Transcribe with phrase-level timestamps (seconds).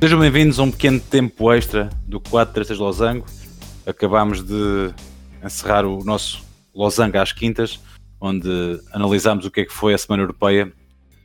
[0.00, 3.26] Sejam bem-vindos a um pequeno tempo extra do 436 Losango.
[3.84, 4.94] Acabámos de
[5.44, 6.42] encerrar o nosso
[6.74, 7.78] Losango às quintas,
[8.18, 8.48] onde
[8.92, 10.72] analisámos o que é que foi a Semana Europeia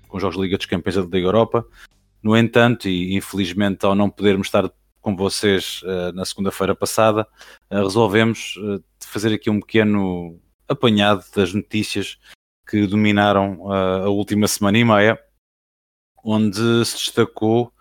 [0.10, 1.66] com os Jogos de Liga dos Campeões da Liga Europa.
[2.22, 4.70] No entanto, e infelizmente ao não podermos estar
[5.00, 7.26] com vocês uh, na segunda-feira passada,
[7.72, 10.38] uh, resolvemos uh, fazer aqui um pequeno
[10.68, 12.18] apanhado das notícias
[12.70, 15.20] que dominaram a última semana e meia,
[16.26, 17.72] onde se destacou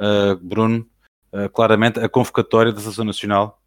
[0.00, 0.88] uh, Bruno,
[1.32, 3.62] uh, claramente a convocatória da Seleção Nacional.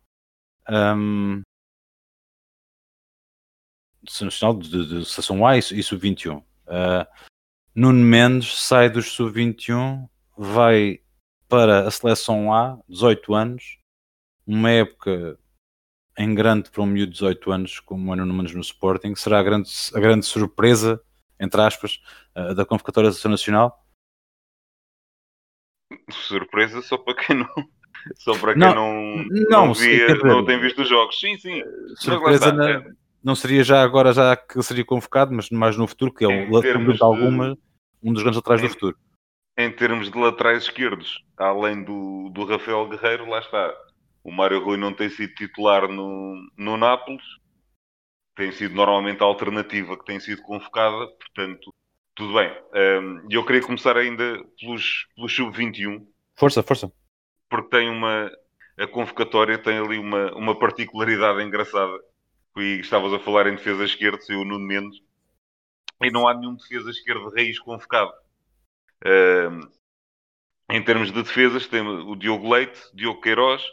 [0.70, 1.42] Um,
[4.22, 6.38] Nacional de, de Seleção A e, e Sub-21.
[6.38, 7.08] Uh,
[7.76, 11.02] Nuno Mendes sai dos Sub-21, vai
[11.48, 13.78] para a Seleção A, 18 anos,
[14.46, 15.38] uma época
[16.18, 19.40] em grande para um miúdo de 18 anos, como é Nuno Mendes no Sporting, será
[19.40, 21.00] a grande, a grande surpresa,
[21.40, 22.02] entre aspas,
[22.56, 23.87] da convocatória da Seleção Nacional
[26.12, 27.50] surpresa só para quem não.
[28.16, 31.20] Só para quem não, não, não, não, via, não tem visto os jogos.
[31.20, 31.62] Sim, sim.
[31.96, 32.92] Surpresa na, é.
[33.22, 36.50] não seria já agora já que seria convocado, mas mais no futuro, que é um,
[36.50, 37.58] de alguma,
[38.02, 38.96] um dos grandes laterais do futuro.
[39.58, 43.74] Em termos de laterais esquerdos, além do, do Rafael Guerreiro, lá está.
[44.24, 47.26] O Mário Rui não tem sido titular no, no Nápoles,
[48.38, 51.74] tem sido normalmente a alternativa que tem sido convocada, portanto,
[52.18, 52.52] tudo bem.
[53.30, 56.04] E eu queria começar ainda pelos, pelos sub-21.
[56.36, 56.92] Força, força.
[57.48, 58.32] Porque tem uma.
[58.76, 61.98] A convocatória tem ali uma, uma particularidade engraçada.
[62.58, 65.00] E estavas a falar em defesa esquerda, e o Nuno Mendes.
[66.02, 68.12] E não há nenhum defesa esquerda raiz convocado.
[70.72, 73.64] em termos de defesas, temos o Diogo Leite, Diogo Queiroz,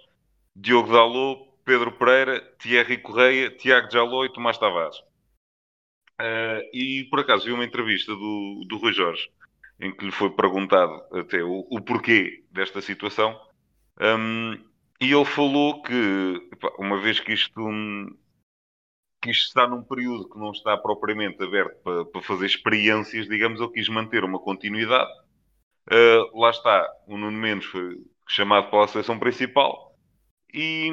[0.55, 4.97] Diogo Dalot, Pedro Pereira, Thierry Correia, Tiago Jaló e Tomás Tavares.
[6.21, 9.29] Uh, e por acaso vi uma entrevista do, do Rui Jorge
[9.81, 13.39] em que lhe foi perguntado até o, o porquê desta situação.
[14.01, 14.55] Um,
[15.01, 17.61] e ele falou que, uma vez que isto,
[19.21, 23.61] que isto está num período que não está propriamente aberto para, para fazer experiências, digamos,
[23.61, 25.11] ele quis manter uma continuidade.
[25.91, 29.95] Uh, lá está, o Nuno Mendes foi chamado para a seleção principal
[30.53, 30.89] e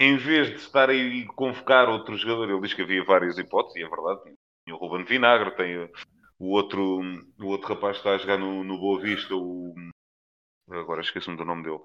[0.00, 3.84] em vez de estar aí convocar outro jogador, ele diz que havia várias hipóteses, e
[3.84, 4.34] é verdade,
[4.64, 5.90] tem o Ruben Vinagre, tem
[6.38, 7.00] o outro,
[7.40, 9.74] o outro rapaz que está a jogar no, no Boa Vista, o.
[10.70, 11.80] Agora esqueço-me do nome dele.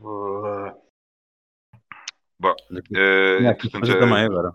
[0.00, 0.82] Uh...
[2.38, 4.52] Bom, uh, portanto, já, também agora.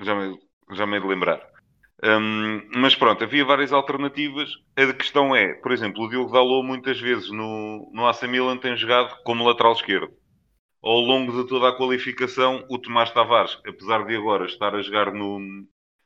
[0.00, 0.38] Já me,
[0.72, 1.54] já me de lembrar.
[2.02, 4.50] Um, mas pronto, havia várias alternativas.
[4.76, 8.76] A questão é, por exemplo, o Diogo Dalot muitas vezes no, no AC Milan tem
[8.76, 10.12] jogado como lateral esquerdo
[10.84, 15.14] ao longo de toda a qualificação, o Tomás Tavares, apesar de agora estar a jogar
[15.14, 15.40] no,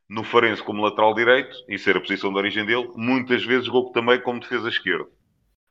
[0.08, 3.90] no Farense como lateral direito e ser a posição de origem dele, muitas vezes jogou
[3.90, 5.08] também como defesa esquerda.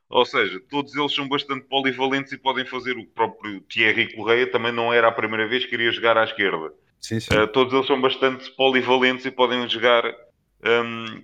[0.09, 4.73] Ou seja, todos eles são bastante polivalentes e podem fazer o próprio Thierry Correia, também
[4.73, 6.73] não era a primeira vez que iria jogar à esquerda.
[6.99, 7.33] Sim, sim.
[7.33, 10.03] Uh, todos eles são bastante polivalentes e podem jogar
[10.65, 11.23] um,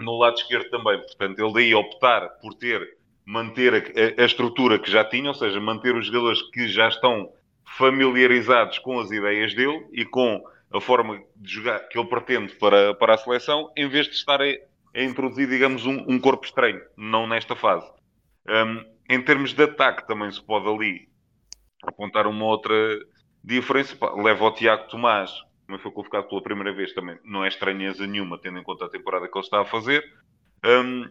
[0.00, 0.98] no lado esquerdo também.
[0.98, 5.60] Portanto, ele daí optar por ter manter a, a, estrutura que já tinha, ou seja,
[5.60, 7.32] manter os jogadores que já estão
[7.76, 12.94] familiarizados com as ideias dele e com a forma de jogar que ele pretende para,
[12.94, 16.80] para a seleção, em vez de estar a, a introduzir, digamos, um, um, corpo estranho,
[16.96, 17.90] não nesta fase.
[18.48, 21.08] Um, em termos de ataque, também se pode ali
[21.82, 22.74] apontar uma outra
[23.42, 23.96] diferença.
[24.16, 25.30] Leva o Tiago Tomás,
[25.66, 28.90] como foi convocado pela primeira vez, também não é estranheza nenhuma, tendo em conta a
[28.90, 30.04] temporada que ele está a fazer.
[30.64, 31.08] Um,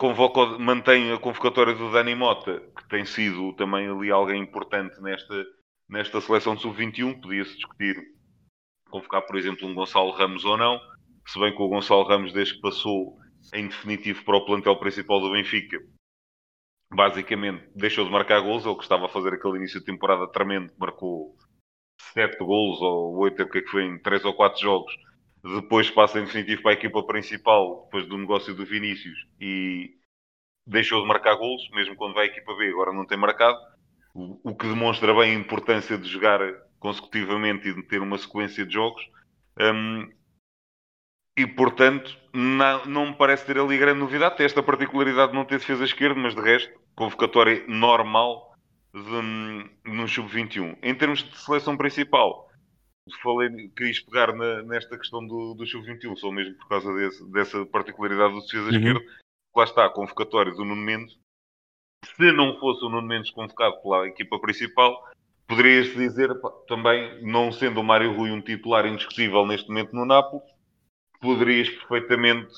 [0.00, 5.46] convoca, mantém a convocatória do Dani Mota, que tem sido também ali alguém importante nesta,
[5.86, 7.20] nesta seleção de sub-21.
[7.20, 7.96] Podia-se discutir
[8.88, 10.80] convocar, por exemplo, um Gonçalo Ramos ou não,
[11.26, 13.18] se bem que o Gonçalo Ramos, desde que passou
[13.54, 15.78] em definitivo para o plantel principal do Benfica,
[16.92, 18.64] basicamente deixou de marcar gols.
[18.64, 21.36] Ele que estava a fazer aquele início de temporada tremendo, marcou
[22.14, 24.92] 7 gols ou 8, o que é que foi, em 3 ou 4 jogos
[25.42, 29.94] depois passa definitivo para a equipa principal, depois do negócio do Vinícius, e
[30.66, 33.58] deixou de marcar golos, mesmo quando vai à equipa B, agora não tem marcado,
[34.14, 36.40] o, o que demonstra bem a importância de jogar
[36.78, 39.02] consecutivamente e de ter uma sequência de jogos.
[39.58, 40.08] Um,
[41.36, 44.36] e portanto, não, não me parece ter ali grande novidade.
[44.36, 48.54] Tem esta particularidade de não ter defesa esquerda, mas de resto, convocatória normal
[48.92, 50.76] de, hum, no sub-21.
[50.82, 52.49] Em termos de seleção principal,
[53.16, 57.66] falei, querias pegar na, nesta questão do, do Sub-21, só mesmo por causa desse, dessa
[57.66, 58.76] particularidade do defesa uhum.
[58.76, 59.00] esquerda.
[59.54, 61.18] Lá está a convocatória do Nuno Mendes.
[62.16, 65.04] Se não fosse o Nuno Mendes convocado pela equipa principal,
[65.46, 66.30] poderias dizer
[66.68, 70.48] também, não sendo o Mário Rui um titular indiscutível neste momento no Nápoles,
[71.20, 72.52] poderias perfeitamente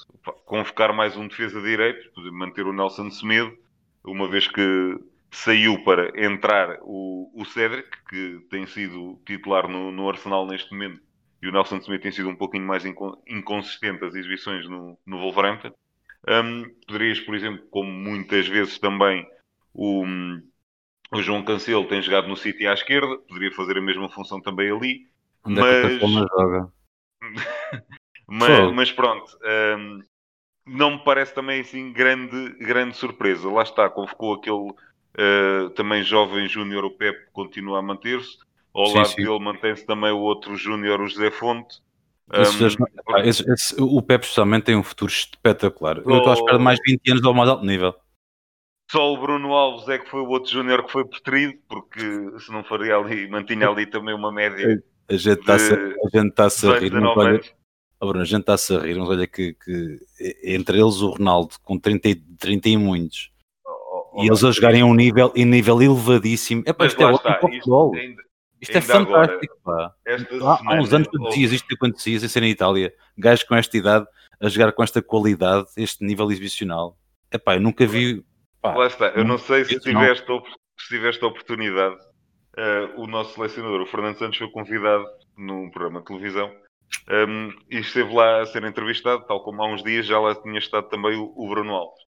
[0.44, 3.56] convocar mais um defesa de direito, manter o Nelson Semedo,
[4.04, 4.98] uma vez que
[5.32, 11.00] saiu para entrar o, o Cedric, que tem sido titular no, no Arsenal neste momento,
[11.42, 15.72] e o Nelson Semedo tem sido um pouquinho mais inconsistente as exibições no, no Wolverhampton.
[16.28, 19.26] Um, poderias, por exemplo, como muitas vezes também
[19.74, 20.04] o,
[21.10, 24.70] o João Cancelo tem jogado no City à esquerda, poderia fazer a mesma função também
[24.70, 25.08] ali.
[25.44, 25.84] Onde mas...
[25.84, 26.72] é que joga?
[28.28, 29.36] mas, mas, pronto,
[29.78, 30.02] um,
[30.64, 33.50] não me parece também assim grande, grande surpresa.
[33.50, 34.72] Lá está, convocou aquele
[35.18, 38.38] uh, também jovem júnior, o Pep, continua a manter-se.
[38.74, 39.16] Ao sim, lado sim.
[39.16, 41.80] dele mantém-se também o outro júnior, o José Fonte.
[42.32, 45.98] Um, esse, esse, o Pep justamente tem um futuro espetacular.
[45.98, 47.94] Eu estou à espera de mais 20 anos ao mais alto nível.
[48.90, 52.00] Só o Bruno Alves é que foi o outro júnior que foi preterido, porque
[52.38, 54.82] se não faria ali, mantinha ali também uma média.
[55.08, 56.92] A gente está-se tá a rir.
[56.92, 57.40] Não olha,
[58.00, 59.98] oh Bruno, a gente está-se a rir, mas olha que, que,
[60.44, 62.08] entre eles o Ronaldo com 30,
[62.38, 63.31] 30 e muitos
[64.16, 66.62] e eles a jogarem a um nível, em nível elevadíssimo.
[66.66, 67.92] É para isto é ótimo futebol.
[68.60, 69.56] Isto, é fantástico.
[69.64, 72.94] Agora, há, há, uns anos que dizias isto acontecia sem ser em Itália.
[73.18, 74.06] Gajos com esta idade
[74.40, 76.96] a jogar com esta qualidade, este nível exibicional.
[77.30, 78.24] É pá, eu nunca vi.
[78.60, 80.26] Pá, Lá está, eu não sei se tiveste,
[80.78, 81.96] se tiveste a oportunidade.
[82.56, 85.06] Uh, o nosso selecionador, o Fernando Santos, foi convidado
[85.36, 86.52] num programa de televisão
[87.10, 90.58] um, e esteve lá a ser entrevistado, tal como há uns dias já lá tinha
[90.58, 92.02] estado também o, o Bruno Alves.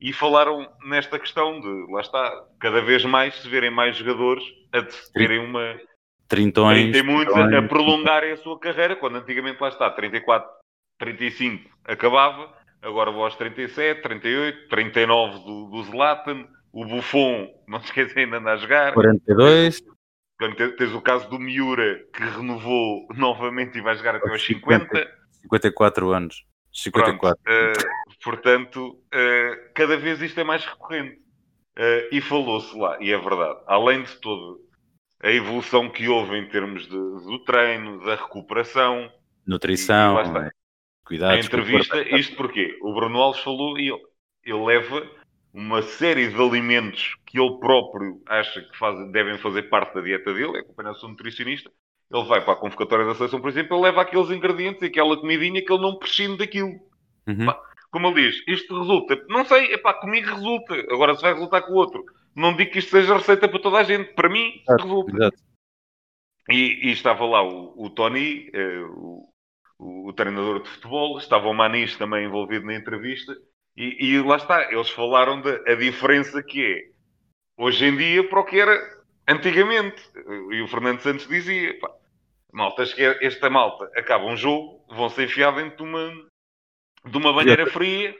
[0.00, 4.82] E falaram nesta questão de, lá está, cada vez mais se verem mais jogadores a
[5.12, 5.78] terem uma.
[6.28, 6.92] Trintões.
[6.92, 10.48] Tem muitos a, a prolongarem a sua carreira, quando antigamente lá está, 34,
[10.98, 12.52] 35 acabava,
[12.82, 18.38] agora vou aos 37, 38, 39 do, do Zlatan, o Buffon, não se esquecem ainda
[18.38, 18.94] anda a jogar.
[18.94, 19.82] 42.
[20.76, 25.08] Tens o caso do Miura, que renovou novamente e vai jogar até aos 50.
[25.42, 26.44] 54 anos.
[26.72, 27.40] 54.
[27.42, 31.22] Pronto, uh, portanto, uh, cada vez isto é mais recorrente.
[31.76, 34.60] Uh, e falou-se lá, e é verdade, além de todo
[35.20, 39.10] a evolução que houve em termos de, do treino, da recuperação,
[39.46, 40.50] nutrição, e,
[41.04, 41.36] cuidados.
[41.36, 44.02] A entrevista, isto porque o Bruno Alves falou e ele,
[44.44, 45.02] ele leva
[45.52, 50.34] uma série de alimentos que ele próprio acha que faz, devem fazer parte da dieta
[50.34, 51.70] dele, é acompanhado seu nutricionista,
[52.12, 55.64] ele vai para a convocatória da seleção, por exemplo, ele leva aqueles ingredientes, aquela comidinha
[55.64, 56.74] que ele não prescinde daquilo.
[57.26, 57.46] Uhum.
[57.46, 57.58] Pá,
[57.94, 59.24] como ele diz, isto resulta.
[59.28, 60.74] Não sei, é pá, comigo resulta.
[60.92, 62.04] Agora se vai resultar com o outro.
[62.34, 64.12] Não digo que isto seja receita para toda a gente.
[64.14, 65.12] Para mim, resulta.
[65.12, 65.38] Exato.
[66.50, 69.28] E, e, estava lá o, o Tony, eh, o,
[69.78, 73.32] o, o, treinador de futebol, estava o Manis também envolvido na entrevista,
[73.76, 76.82] e, e lá está, eles falaram da diferença que é
[77.56, 78.76] hoje em dia para o que era
[79.28, 80.02] antigamente.
[80.50, 81.90] E o Fernando Santos dizia: pá,
[82.52, 82.82] malta,
[83.22, 86.12] esta malta acaba um jogo, vão-se enfiar dentro de uma,
[87.04, 88.14] de uma banheira fria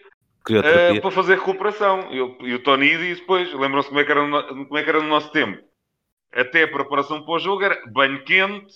[0.50, 2.08] uh, para fazer recuperação.
[2.10, 4.88] E, e o Tony disse: depois, lembram-se como, é que era no, como é que
[4.88, 5.62] era no nosso tempo?
[6.32, 8.74] Até a preparação para o jogo era banho quente,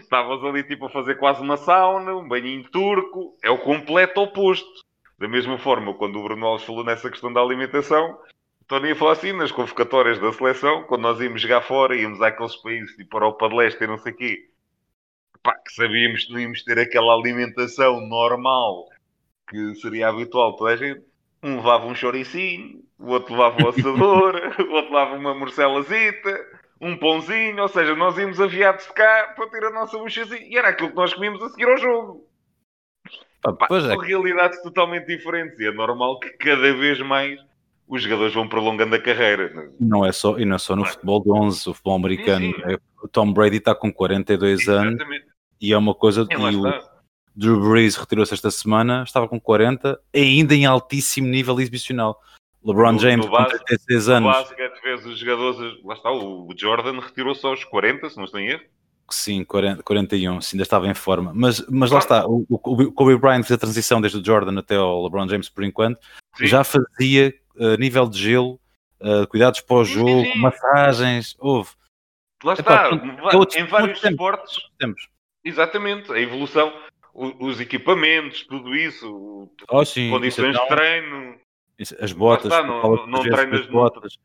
[0.00, 4.84] estavas ali tipo a fazer quase uma sauna, um banhinho turco, é o completo oposto.
[5.18, 8.18] Da mesma forma, quando o Bruno Alves falou nessa questão da alimentação,
[8.68, 12.54] Tony ia falar assim, nas convocatórias da seleção, quando nós íamos jogar fora, íamos àqueles
[12.56, 14.50] países tipo Europa de Leste e não sei o quê,
[15.46, 18.88] pá, que sabíamos que não íamos ter aquela alimentação normal
[19.48, 21.02] que seria habitual toda a gente.
[21.40, 26.44] Um levava um choricinho, o outro levava o assador, o outro levava uma morcelazita,
[26.80, 30.44] um pãozinho, ou seja, nós íamos aviados de cá para ter a nossa buchazinha.
[30.48, 32.26] E era aquilo que nós comíamos a seguir ao jogo.
[33.40, 33.80] Pá, é.
[33.80, 37.38] São realidades totalmente diferentes e é normal que cada vez mais
[37.86, 39.72] os jogadores vão prolongando a carreira.
[39.78, 40.90] Não é só, e não é só no não.
[40.90, 42.46] futebol de 11, o futebol americano.
[42.46, 42.72] Sim, sim.
[42.72, 45.02] É, o Tom Brady está com 42 Exatamente.
[45.02, 46.26] anos e é uma coisa.
[46.30, 46.96] É, e o
[47.34, 52.20] Drew Brees retirou-se esta semana, estava com 40, ainda em altíssimo nível exibicional.
[52.64, 54.36] LeBron no, James, no com 36 anos.
[54.36, 55.84] No basquete, vez os jogadores.
[55.84, 58.62] Lá está, o Jordan retirou-se aos 40, se não estou em erro.
[59.08, 61.32] Sim, 40, 41, sim, ainda estava em forma.
[61.32, 64.76] Mas, mas lá está, o, o Kobe Bryant fez a transição desde o Jordan até
[64.76, 66.00] o LeBron James por enquanto.
[66.36, 66.46] Sim.
[66.46, 68.58] Já fazia uh, nível de gelo,
[69.00, 70.38] uh, cuidados para o jogo, sim, sim.
[70.38, 71.70] massagens, houve.
[72.42, 74.56] Lá está, é em vários esportes.
[75.46, 76.72] Exatamente, a evolução,
[77.14, 81.36] os equipamentos, tudo isso, oh, sim, condições de treino.
[82.00, 84.18] as botas, está, não, não, não treinas botas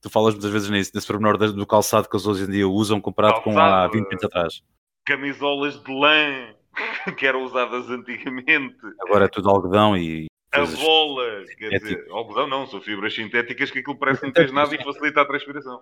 [0.00, 3.00] tu falas muitas vezes nisso, nesse pormenor do calçado que eles hoje em dia usam
[3.00, 4.62] comparado calçado, com há 20 anos atrás.
[5.04, 6.54] Camisolas de lã
[7.16, 8.78] que eram usadas antigamente.
[9.06, 10.26] Agora é tudo algodão e.
[10.50, 14.50] A bola, quer dizer, algodão não, são fibras sintéticas que aquilo parece que não tens
[14.50, 15.78] nada e facilita a transpiração.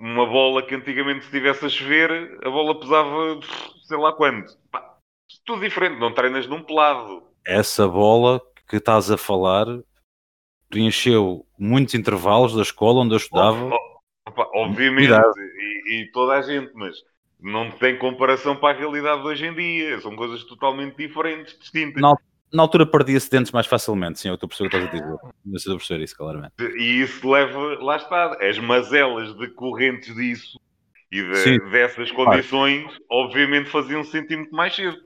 [0.00, 3.38] Uma bola que antigamente se tivesse a chover, a bola pesava
[3.84, 4.56] sei lá quanto.
[4.72, 4.96] Pá,
[5.44, 7.22] tudo diferente, não treinas num pelado.
[7.46, 9.66] Essa bola que estás a falar
[10.70, 13.70] preencheu muitos intervalos da escola onde eu estudava.
[14.26, 16.96] Opa, obviamente, e, e, toda a gente, mas
[17.38, 20.00] não tem comparação para a realidade de hoje em dia.
[20.00, 22.00] São coisas totalmente diferentes, distintas.
[22.00, 22.14] Na,
[22.52, 24.98] na altura perdia-se dentes mais facilmente, sim, eu estou a perceber o que estás a
[24.98, 25.20] dizer.
[25.46, 26.54] Eu estou a perceber isso, claramente.
[26.60, 30.58] E isso leva, lá está, as mazelas decorrentes disso
[31.12, 33.04] e de, dessas condições, claro.
[33.10, 34.96] obviamente faziam -se sentir muito mais cedo.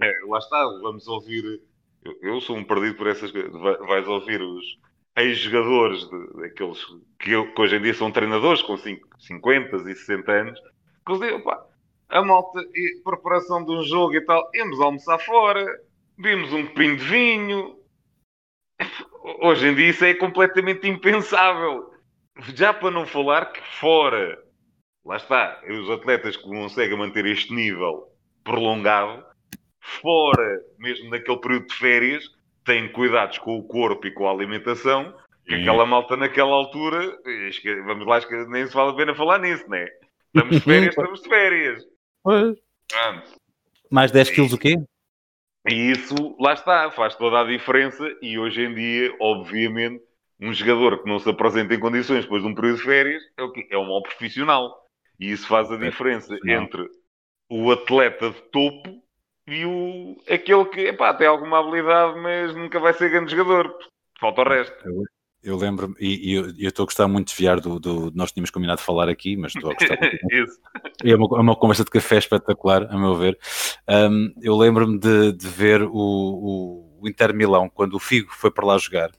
[0.00, 1.60] É, lá está, vamos ouvir.
[2.04, 3.52] Eu, eu, sou um perdido por essas coisas.
[3.52, 4.78] Vais ouvir os
[5.16, 6.84] ex-jogadores, daqueles
[7.18, 10.60] que, que, hoje em dia são treinadores com 50 e 60 anos,
[11.06, 11.64] que dizem, opa,
[12.08, 15.64] a malta, e preparação de um jogo e tal, íamos almoçar fora,
[16.18, 17.76] vimos um copinho de vinho.
[19.40, 21.92] Hoje em dia isso é completamente impensável.
[22.54, 24.38] Já para não falar que fora,
[25.04, 28.08] lá está, os atletas que conseguem manter este nível
[28.42, 29.24] prolongado,
[29.80, 32.28] fora mesmo naquele período de férias,
[32.64, 35.14] têm cuidados com o corpo e com a alimentação,
[35.46, 37.16] que aquela malta naquela altura,
[37.84, 39.86] vamos lá, nem se vale a pena falar nisso, né?
[40.34, 41.84] Estamos de férias, estamos de férias.
[42.22, 42.58] Pois.
[43.90, 44.74] Mais 10 quilos o quê?
[45.66, 48.04] E isso, lá está, faz toda a diferença.
[48.20, 50.02] E hoje em dia, obviamente,
[50.40, 53.42] um jogador que não se apresenta em condições depois de um período de férias é,
[53.42, 53.66] o quê?
[53.70, 54.84] é um mau profissional.
[55.18, 56.86] E isso faz a diferença entre
[57.48, 59.02] o atleta de topo
[59.46, 63.74] e o, aquele que epá, tem alguma habilidade, mas nunca vai ser grande jogador.
[64.18, 64.76] Falta o resto.
[65.44, 68.10] Eu, eu lembro, e, e eu, estou a gostar muito de desviar do, do.
[68.14, 69.98] Nós tínhamos combinado de falar aqui, mas estou a gostar
[70.32, 70.58] Isso.
[71.04, 73.38] É uma, é uma conversa de café espetacular, a meu ver.
[73.88, 78.50] Um, eu lembro-me de, de, ver o, o, o Inter Milão, quando o Figo foi
[78.50, 79.10] para lá jogar.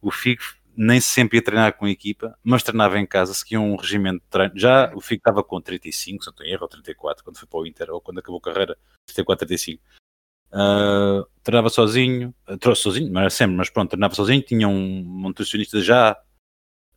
[0.00, 0.42] O Figo
[0.76, 4.30] nem sempre ia treinar com a equipa, mas treinava em casa, seguia um regimento de
[4.30, 4.52] treino.
[4.56, 7.60] Já o Figo estava com 35, se não tenho erro, ou 34, quando foi para
[7.60, 8.76] o Inter, ou quando acabou a carreira,
[9.06, 9.82] 34, 35.
[10.54, 15.02] Uh, treinava sozinho, uh, trouxe sozinho, não era sempre, mas pronto, treinava sozinho, tinha um,
[15.02, 16.16] nutricionista já,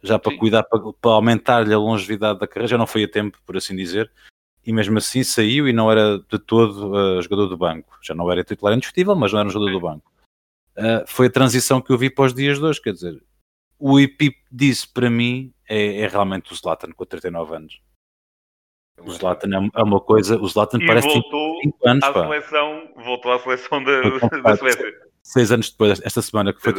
[0.04, 0.38] já para Sim.
[0.38, 3.76] cuidar, para, para aumentar-lhe a longevidade da carreira, já não foi a tempo, por assim
[3.76, 4.12] dizer,
[4.64, 8.32] e mesmo assim saiu e não era de todo uh, jogador do banco, já não
[8.32, 10.12] era titular indiscutível, mas não era um jogador do banco.
[10.78, 13.24] Uh, foi a transição que eu vi para os dias de hoje, quer dizer,
[13.80, 17.82] o IP disse para mim é, é, realmente o Zlatan com 39 anos.
[19.00, 22.04] O Zlatan é, é uma coisa, o Zlatan e parece voltou 5 anos.
[22.04, 22.24] À pá.
[22.24, 24.02] seleção, voltou à seleção da,
[24.42, 25.08] da Suécia.
[25.22, 26.74] Seis anos depois, esta semana, que foi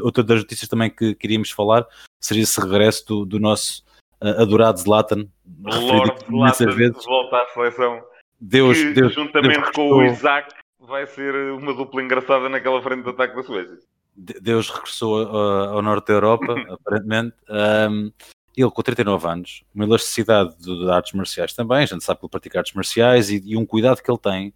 [0.00, 1.86] outra, das notícias também que queríamos falar,
[2.18, 3.84] seria esse regresso do, do nosso
[4.22, 5.28] uh, adorado Zlatan.
[5.62, 7.04] Lord Zlatan vezes.
[7.04, 8.02] volta à seleção.
[8.40, 13.04] Deus, que, Deus, juntamente Deus com o Isaac, vai ser uma dupla engraçada naquela frente
[13.04, 13.76] de ataque da Suécia.
[14.16, 17.36] Deus regressou ao norte da Europa, aparentemente.
[17.50, 18.10] Um,
[18.56, 22.26] ele com 39 anos, uma elasticidade de, de, artes marciais também, a gente sabe que
[22.26, 24.54] ele pratica artes marciais e, e um cuidado que ele tem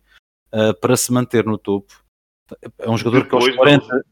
[0.53, 2.03] uh, para se manter no topo.
[2.79, 4.05] É um jogador depois que aos 40,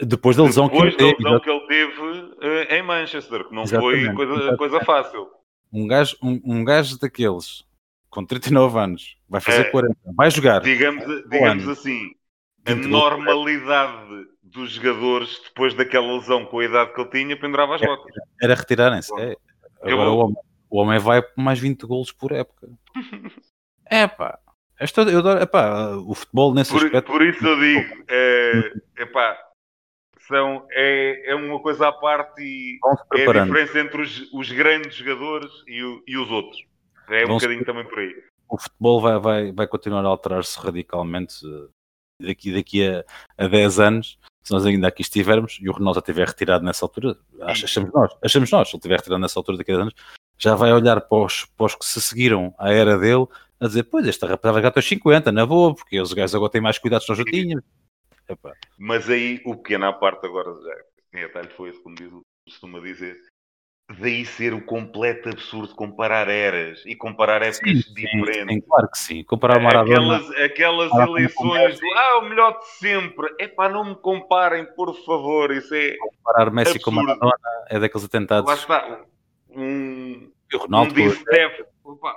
[0.00, 3.54] depois da lesão depois que ele teve, lesão que ele teve uh, em Manchester, que
[3.54, 5.28] não foi coisa, coisa fácil.
[5.72, 7.64] Um gajo, um, um gajo daqueles
[8.12, 10.60] com 39 anos, vai fazer é, 40, vai jogar.
[10.60, 12.14] Digamos, digamos assim,
[12.66, 17.80] a normalidade dos jogadores, depois daquela lesão com a idade que ele tinha, pendurava as
[17.80, 18.12] botas.
[18.40, 19.12] Era, retirarem-se.
[19.20, 19.36] É.
[19.82, 20.36] Agora o homem,
[20.70, 22.68] o homem vai por mais 20 golos por época.
[23.86, 24.38] é pá.
[24.78, 27.12] Esta, eu adoro, epá, o futebol nesse por, aspecto...
[27.12, 29.38] Por isso eu digo, é, epá,
[30.26, 32.78] são, é, é uma coisa à parte e
[33.14, 36.60] é a diferença entre os, os grandes jogadores e, o, e, os outros.
[37.08, 38.12] É um bocadinho também por aí.
[38.48, 43.04] O futebol vai, vai, vai continuar a alterar-se radicalmente eh, daqui, daqui a,
[43.38, 46.84] a 10 anos se nós ainda aqui estivermos e o Ronaldo já estiver retirado nessa
[46.84, 49.94] altura, achamos nós, achamos nós, se ele estiver retirado nessa altura daqui a anos,
[50.38, 53.26] já vai olhar para os, para os que se seguiram à era dele
[53.60, 56.60] a dizer, pois, esta rapaz já está 50, na boa, porque os gajos agora têm
[56.60, 57.64] mais cuidados que nós já tínhamos.
[58.76, 62.10] Mas aí o pequeno à parte agora, já, em atalho foi como diz,
[62.48, 63.16] costuma dizer,
[63.98, 68.54] daí ser o completo absurdo comparar eras e comparar épocas sim, diferentes.
[68.54, 69.24] Sim, claro que sim.
[69.24, 70.16] Comparar Maradona.
[70.16, 73.34] Aquelas, aquelas eleições do ah, o melhor de sempre.
[73.38, 75.50] É pá, não me comparem, por favor.
[75.52, 75.96] Isso é.
[75.96, 76.84] Comparar Messi absurdo.
[76.84, 77.34] com Maradona
[77.68, 78.48] é daqueles atentados.
[78.48, 79.04] Lá está.
[79.50, 81.66] Um, Ronaldo, um Di Stefano,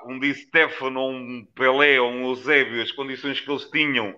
[0.06, 4.16] um Di Stefano, um Pelé ou um Eusébio, as condições que eles tinham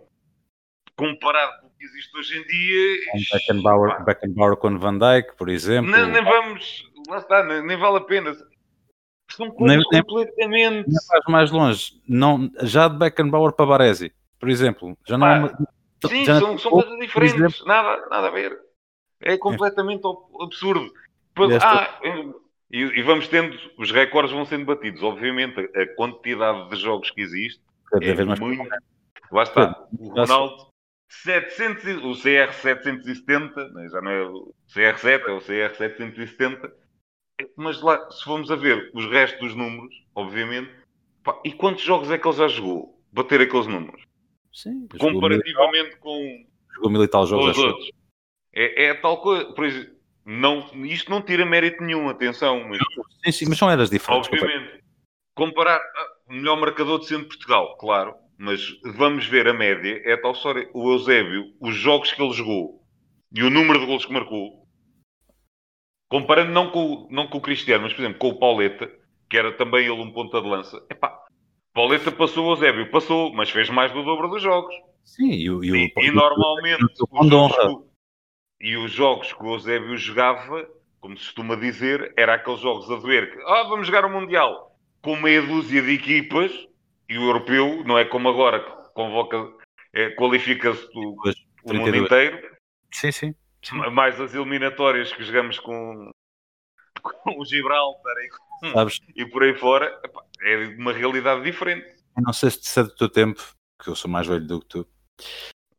[0.96, 3.00] comparado com o que existe hoje em dia.
[3.14, 5.92] Um Beckenbauer, Beckenbauer com Van Dijk, por exemplo.
[5.92, 8.36] Não, nem vamos lá está, nem, nem vale a pena.
[9.32, 10.88] São coisas nem, completamente.
[10.88, 12.02] Nem faz mais longe.
[12.08, 14.98] Não, já de Beckenbauer para Baresi, por exemplo.
[15.06, 15.28] Já não.
[15.28, 15.58] Ah,
[16.08, 17.36] sim, já são, são coisas diferentes.
[17.36, 18.58] Exemplo, nada, nada a ver.
[19.20, 20.44] É completamente é.
[20.44, 20.92] absurdo.
[21.62, 22.00] Ah,
[22.72, 25.04] e, e, vamos tendo, os recordes vão sendo batidos.
[25.04, 28.68] Obviamente, a, a quantidade de jogos que existe Cada é vez mais muito,
[29.32, 29.88] Lá está.
[29.98, 30.68] O Ronaldo,
[31.10, 36.74] 700, o CR 770, né, já não é o CR7, é o CR 770.
[37.56, 40.72] Mas lá, se formos a ver os restos dos números, obviamente,
[41.24, 43.00] pá, e quantos jogos é que ele já jogou?
[43.12, 44.02] Bater aqueles números.
[44.52, 47.92] Sim, comparativamente com, jogou mil e tal jogos, os outros.
[48.54, 49.46] É, é tal coisa.
[49.54, 52.68] Por exemplo, não, isto não tira mérito nenhum, atenção.
[52.68, 52.80] Mas,
[53.24, 54.28] sim, sim, mas são eras diferentes.
[54.28, 54.84] Obviamente.
[55.36, 58.16] Comparar ah, o melhor marcador de sempre Portugal, claro.
[58.38, 60.02] Mas vamos ver a média.
[60.04, 60.70] É a tal história.
[60.74, 62.84] O Eusébio, os jogos que ele jogou
[63.32, 64.67] e o número de gols que marcou,
[66.10, 68.92] comparando não com, não com o Cristiano, mas por exemplo com o Pauleta,
[69.30, 70.84] que era também ele um ponta de lança.
[70.90, 71.26] Epá,
[71.74, 74.74] Pauleta passou o Eusébio, passou, mas fez mais do dobro dos jogos.
[75.04, 77.88] Sim, e, e, e, e normalmente os jogos,
[78.60, 80.68] e os jogos que o Eusébio jogava,
[81.00, 84.76] como se costuma dizer, era aqueles jogos a doer que, ah, vamos jogar o Mundial
[85.02, 86.52] com meia dúzia de equipas,
[87.08, 89.50] e o europeu não é como agora, que convoca,
[89.94, 91.16] é, qualifica-se o,
[91.64, 92.58] o mundo inteiro.
[92.92, 93.36] Sim, sim.
[93.74, 96.12] Mais as eliminatórias que jogamos com,
[97.02, 100.02] com o Gibraltar e, com, e por aí fora,
[100.42, 101.86] é uma realidade diferente.
[102.18, 103.42] não sei se é do teu tempo,
[103.82, 104.88] que eu sou mais velho do que tu.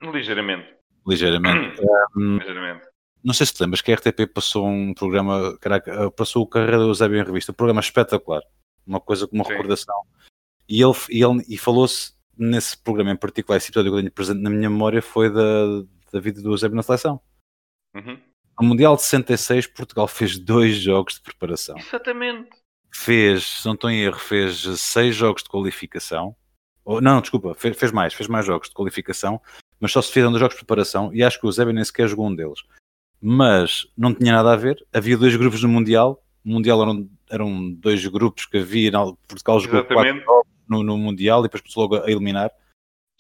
[0.03, 0.75] Ligeiramente.
[1.07, 1.81] Ligeiramente.
[2.17, 2.87] um, Ligeiramente.
[3.23, 6.79] Não sei se te lembras que a RTP passou um programa, caraca, passou o Carreira
[6.79, 8.43] do Eusébio em revista, um programa espetacular,
[8.87, 9.53] uma coisa com uma Sim.
[9.53, 10.01] recordação.
[10.69, 14.13] E ele, e, ele, e falou-se nesse programa em particular, esse episódio que eu tenho
[14.13, 17.21] presente na minha memória foi da, da vida do Eusébio na seleção.
[17.95, 18.19] Uhum.
[18.61, 21.77] No Mundial de 66, Portugal fez dois jogos de preparação.
[21.79, 22.51] Exatamente.
[22.93, 26.35] Fez, se não estou em erro, fez seis jogos de qualificação.
[26.85, 29.41] Ou, não, desculpa, fez, fez mais, fez mais jogos de qualificação
[29.81, 32.09] mas só se fizeram dois jogos de preparação e acho que o Zébio nem sequer
[32.09, 32.61] jogou um deles.
[33.21, 37.73] Mas não tinha nada a ver, havia dois grupos no Mundial, no Mundial eram, eram
[37.73, 38.93] dois grupos que havia,
[39.27, 40.25] Portugal jogou Exatamente.
[40.25, 42.51] quatro no, no, Mundial e depois começou logo a eliminar.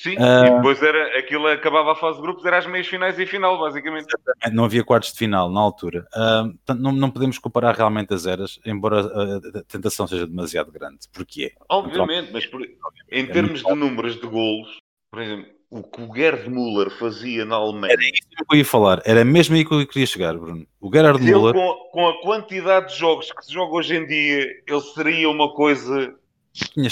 [0.00, 3.18] Sim, uh, e depois era, aquilo acabava a fase de grupos, era as meias finais
[3.18, 4.06] e final, basicamente.
[4.52, 6.06] Não havia quartos de final na altura.
[6.14, 10.70] Uh, portanto, não, não podemos comparar realmente as eras, embora a, a tentação seja demasiado
[10.70, 10.98] grande.
[11.12, 11.52] Porque é.
[11.68, 12.62] Obviamente, mas por,
[13.10, 14.78] em termos de números de golos,
[15.10, 17.92] por exemplo, o que o Gerd Müller fazia na Alemanha.
[17.92, 20.64] Era isso que eu ia falar, era mesmo aí que eu queria chegar, Bruno.
[20.80, 21.54] O Gerhard Müller.
[21.54, 25.52] Com, com, a quantidade de jogos que se joga hoje em dia, ele seria uma
[25.52, 26.14] coisa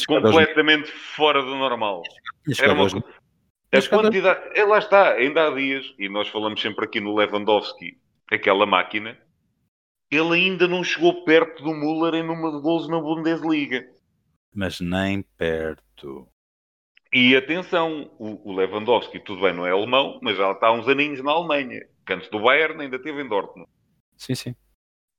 [0.07, 2.03] completamente fora do normal.
[2.59, 2.87] Era uma,
[3.73, 4.59] a quantidade.
[4.59, 7.99] É, lá está, ainda há dias, e nós falamos sempre aqui no Lewandowski,
[8.31, 9.19] aquela máquina,
[10.11, 13.87] ele ainda não chegou perto do Müller em número de gols na Bundesliga.
[14.55, 16.29] Mas nem perto.
[17.13, 21.23] E atenção, o, Lewandowski, tudo bem, não é alemão, mas já está há uns aninhos
[21.23, 21.87] na Alemanha.
[22.05, 23.69] Canto do Bayern ainda teve em Dortmund.
[24.17, 24.55] Sim, sim.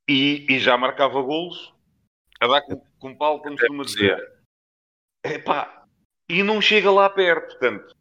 [0.07, 1.73] E, e já marcava golos
[2.39, 4.33] a dar com, com pau, como costuma dizer.
[5.25, 5.83] Epá,
[6.29, 7.95] e não chega lá perto, portanto.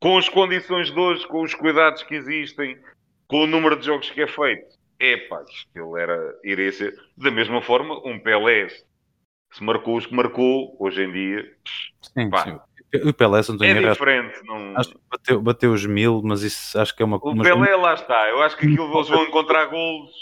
[0.00, 2.78] Com as condições de hoje, com os cuidados que existem,
[3.26, 7.30] com o número de jogos que é feito, epá, isto ele era, iria ser, da
[7.30, 8.68] mesma forma, um Pelé
[9.52, 11.56] se marcou os que marcou, hoje em dia.
[12.02, 12.60] Sim, sim.
[13.08, 13.92] O Pelé não é errado.
[13.92, 14.44] diferente.
[14.44, 14.76] Não...
[14.76, 17.94] Acho que bateu, bateu os mil, mas isso acho que é uma O Pelé lá
[17.94, 18.28] está.
[18.28, 20.12] Eu acho que aquilo eles vão encontrar golos.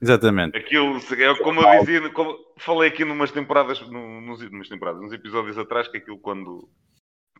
[0.00, 0.56] Exatamente.
[0.56, 5.88] Aquilo, é como eu dizia, como falei aqui numas temporadas, numas temporadas, nos episódios atrás,
[5.88, 6.68] que aquilo quando,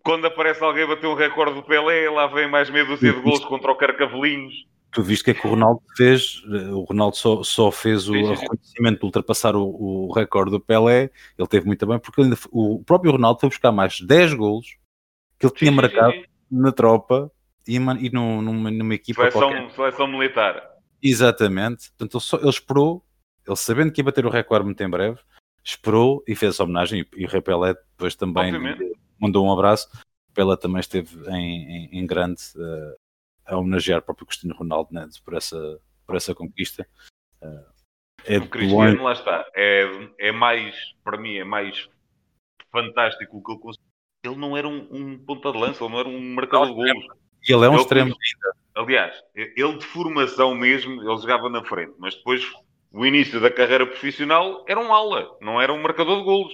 [0.02, 3.44] quando aparece alguém bater um recorde do Pelé, lá vem mais meia dúzia de gols
[3.44, 7.70] contra o Carcavelinhos tu viste que é que o Ronaldo fez, o Ronaldo só, só
[7.70, 12.22] fez o reconhecimento de ultrapassar o, o recorde do Pelé, ele teve muito bem, porque
[12.22, 14.76] ainda, o próprio Ronaldo foi buscar mais 10 golos
[15.38, 17.30] que ele tinha sim, marcado sim, na tropa
[17.66, 19.70] e, e num, numa, numa equipa seleção, qualquer.
[19.70, 20.62] Seleção militar.
[21.02, 23.04] Exatamente, portanto ele, só, ele esperou,
[23.46, 25.18] ele sabendo que ia bater o recorde muito em breve,
[25.64, 28.98] esperou e fez a homenagem e, e o Rei Pelé depois também Obviamente.
[29.18, 29.88] mandou um abraço.
[30.34, 32.96] Pelé também esteve em, em, em grande uh,
[33.46, 36.86] a homenagear o próprio Cristiano Ronaldo né, por, essa, por essa conquista.
[37.42, 37.70] Uh,
[38.24, 39.02] é o Cristiano, longe...
[39.02, 41.88] lá está, é, é mais, para mim, é mais
[42.70, 43.90] fantástico o que ele conseguiu.
[44.22, 47.06] Ele não era um, um ponta de lança, ele não era um marcador de golos.
[47.48, 48.59] E ele é um ele extremo ainda.
[48.74, 52.50] Aliás, ele de formação mesmo, ele jogava na frente, mas depois
[52.92, 56.52] o início da carreira profissional era um aula, não era um marcador de golos.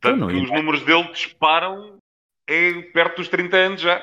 [0.00, 1.98] Tanto não, que os números dele disparam
[2.46, 4.02] é perto dos 30 anos já.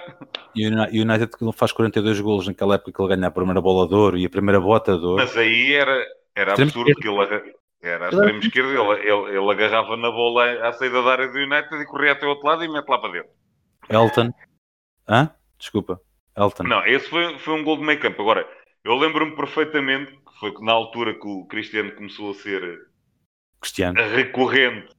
[0.55, 3.95] E o United faz 42 golos naquela época que ele ganha a primeira bola de
[3.95, 5.17] ouro e a primeira bota de ouro.
[5.17, 9.97] Mas aí era, era absurdo que ele era a extremo esquerdo, ele, ele, ele, agarrava
[9.97, 12.67] na bola à saída da área do United e corria até o outro lado e
[12.67, 13.29] mete lá para dentro.
[13.89, 14.33] Elton.
[15.07, 15.29] Hã?
[15.57, 16.01] Desculpa.
[16.37, 16.63] Elton.
[16.63, 18.21] Não, esse foi, foi um gol de meio campo.
[18.21, 18.47] Agora,
[18.83, 22.79] eu lembro-me perfeitamente que foi na altura que o Cristiano começou a ser
[23.61, 23.99] Cristiano.
[24.15, 24.93] recorrente.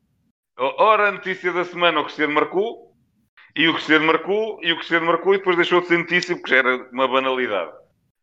[0.59, 2.87] Ora, a notícia da semana, o Cristiano marcou,
[3.55, 6.51] E o Cristiano marcou, e o Cristiano marcou, e depois deixou de ser notícia porque
[6.51, 7.73] já era uma banalidade.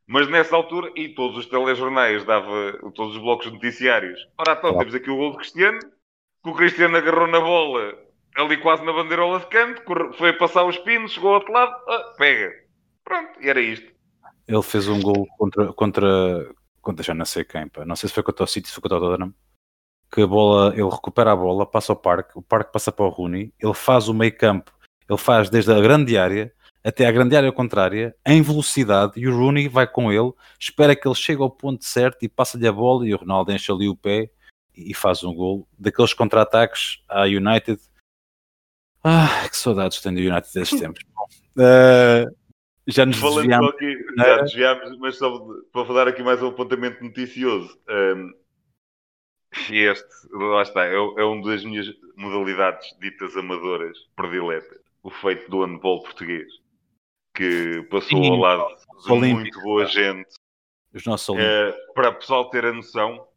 [0.07, 4.19] Mas nessa altura, e todos os telejornais, dava todos os blocos noticiários.
[4.37, 5.79] Ora, então, temos aqui o gol do Cristiano,
[6.43, 7.97] que o Cristiano agarrou na bola,
[8.35, 9.81] ali quase na bandeirola de canto,
[10.15, 12.62] foi a passar os pinos, chegou ao outro lado, ah, pega.
[13.03, 13.91] Pronto, e era isto.
[14.47, 17.85] Ele fez um gol contra, contra, contra já não sei quem, pá.
[17.85, 19.33] não sei se foi contra o City, se foi contra o Tottenham,
[20.11, 23.09] que a bola, ele recupera a bola, passa ao parque, o parque passa para o
[23.09, 24.73] Rooney, ele faz o meio campo
[25.09, 29.37] ele faz desde a grande área até à grande área contrária, em velocidade, e o
[29.37, 33.07] Rooney vai com ele, espera que ele chegue ao ponto certo e passa-lhe a bola,
[33.07, 34.29] e o Ronaldo enche ali o pé
[34.75, 35.65] e faz um gol.
[35.79, 37.79] Daqueles contra-ataques à United.
[39.01, 41.01] Ah, que saudades tenho do United desses tempos.
[41.55, 42.35] Uh,
[42.87, 43.69] já nos Falando desviamos.
[43.75, 45.39] Aqui, já desviámos, mas só
[45.71, 47.79] para dar aqui mais um apontamento noticioso.
[47.89, 48.33] Um,
[49.69, 55.63] este, lá está, é, é uma das minhas modalidades ditas amadoras prediletas o feito do
[55.63, 56.47] handball português,
[57.35, 60.29] que passou Sim, ao lado de Olímpico, muito boa gente.
[60.93, 63.27] Os nossos é, para o pessoal ter a noção,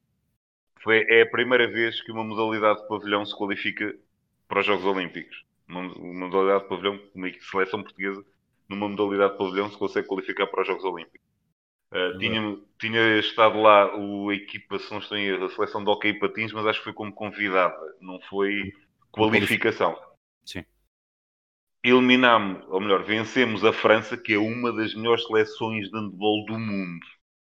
[0.81, 3.95] foi, é a primeira vez que uma modalidade de pavilhão se qualifica
[4.47, 5.45] para os Jogos Olímpicos.
[5.67, 8.25] Uma, uma modalidade de pavilhão, uma seleção portuguesa,
[8.69, 11.27] numa modalidade de pavilhão se consegue qualificar para os Jogos Olímpicos.
[11.93, 15.91] Uh, tinha, tinha estado lá o equipa, se não estou em erro, a seleção de
[15.91, 18.73] hockey patins, mas acho que foi como convidada, não foi
[19.13, 19.97] qualificação.
[20.45, 20.65] Sim
[21.89, 26.59] eliminámos, ou melhor, vencemos a França, que é uma das melhores seleções de handball do
[26.59, 27.07] mundo.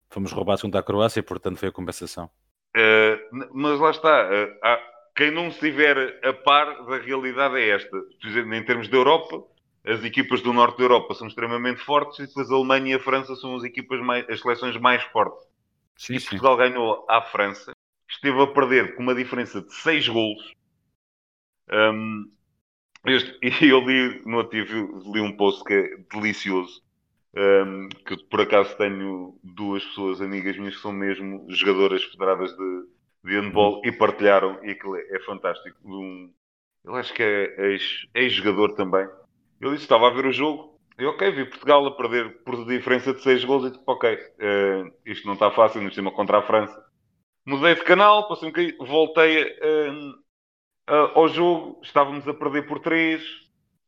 [0.08, 2.30] Fomos roubados contra a Croácia, portanto foi a compensação.
[2.76, 4.28] Uh, mas lá está.
[4.28, 4.80] Uh, há,
[5.16, 7.96] quem não estiver a par da realidade é esta.
[8.24, 9.42] Em termos de Europa,
[9.84, 13.00] as equipas do norte da Europa são extremamente fortes e depois a Alemanha e a
[13.00, 15.48] França são as equipas mais, as seleções mais fortes.
[15.96, 16.58] Sim, e Portugal sim.
[16.58, 17.72] ganhou à França,
[18.08, 20.54] esteve a perder com uma diferença de 6 golos.
[21.70, 22.30] Um,
[23.06, 26.82] este, e eu li no ativo, li um post que é delicioso.
[27.32, 32.86] Um, que por acaso tenho duas pessoas amigas minhas que são mesmo jogadoras federadas de,
[33.22, 33.82] de handball uhum.
[33.84, 35.78] e partilharam, e aquilo é, é fantástico.
[35.84, 36.32] Um,
[36.84, 37.76] eu acho que é
[38.14, 39.06] ex-jogador também.
[39.60, 43.12] Eu disse: estava a ver o jogo, e ok, vi Portugal a perder por diferença
[43.12, 46.42] de 6 gols, e tipo, ok, uh, isto não está fácil, no cima contra a
[46.42, 46.84] França.
[47.44, 50.10] Mudei de canal, passei um bocadinho, voltei uh,
[50.90, 53.22] uh, ao jogo, estávamos a perder por 3,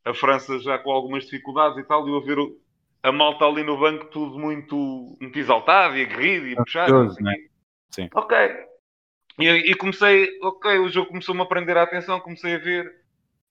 [0.05, 2.39] a França já com algumas dificuldades e tal, e eu a ver
[3.03, 7.15] a malta ali no banco tudo muito, muito exaltado e aguerrido e puxado.
[7.21, 7.35] Né?
[7.91, 8.09] Sim.
[8.15, 8.37] Ok.
[9.39, 12.93] E, e, comecei, ok, o jogo começou-me a prender a atenção, comecei a ver,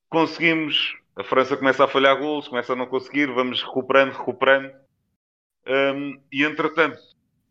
[0.09, 4.73] conseguimos, a França começa a falhar golos, começa a não conseguir, vamos recuperando, recuperando.
[5.67, 6.99] Um, e entretanto,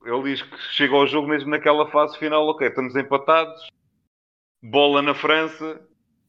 [0.05, 3.69] ele diz que chega ao jogo mesmo naquela fase final, ok, estamos empatados,
[4.63, 5.81] bola na França,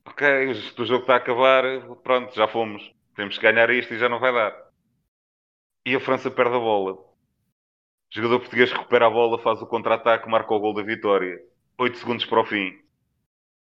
[0.06, 1.64] ok, o jogo está a acabar,
[2.04, 2.94] pronto, já fomos.
[3.16, 4.56] Temos que ganhar isto e já não vai dar.
[5.86, 6.94] E a França perde a bola.
[6.94, 7.08] O
[8.10, 11.42] jogador português recupera a bola, faz o contra-ataque, marca o gol da vitória.
[11.78, 12.80] 8 segundos para o fim.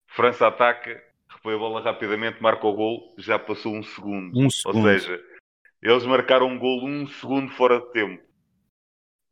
[0.08, 1.02] França ataca,
[1.34, 4.38] repõe a bola rapidamente, marca o gol, já passou um segundo.
[4.38, 4.78] Um segundo.
[4.78, 5.20] Ou seja,
[5.82, 8.22] eles marcaram um gol um segundo fora de tempo.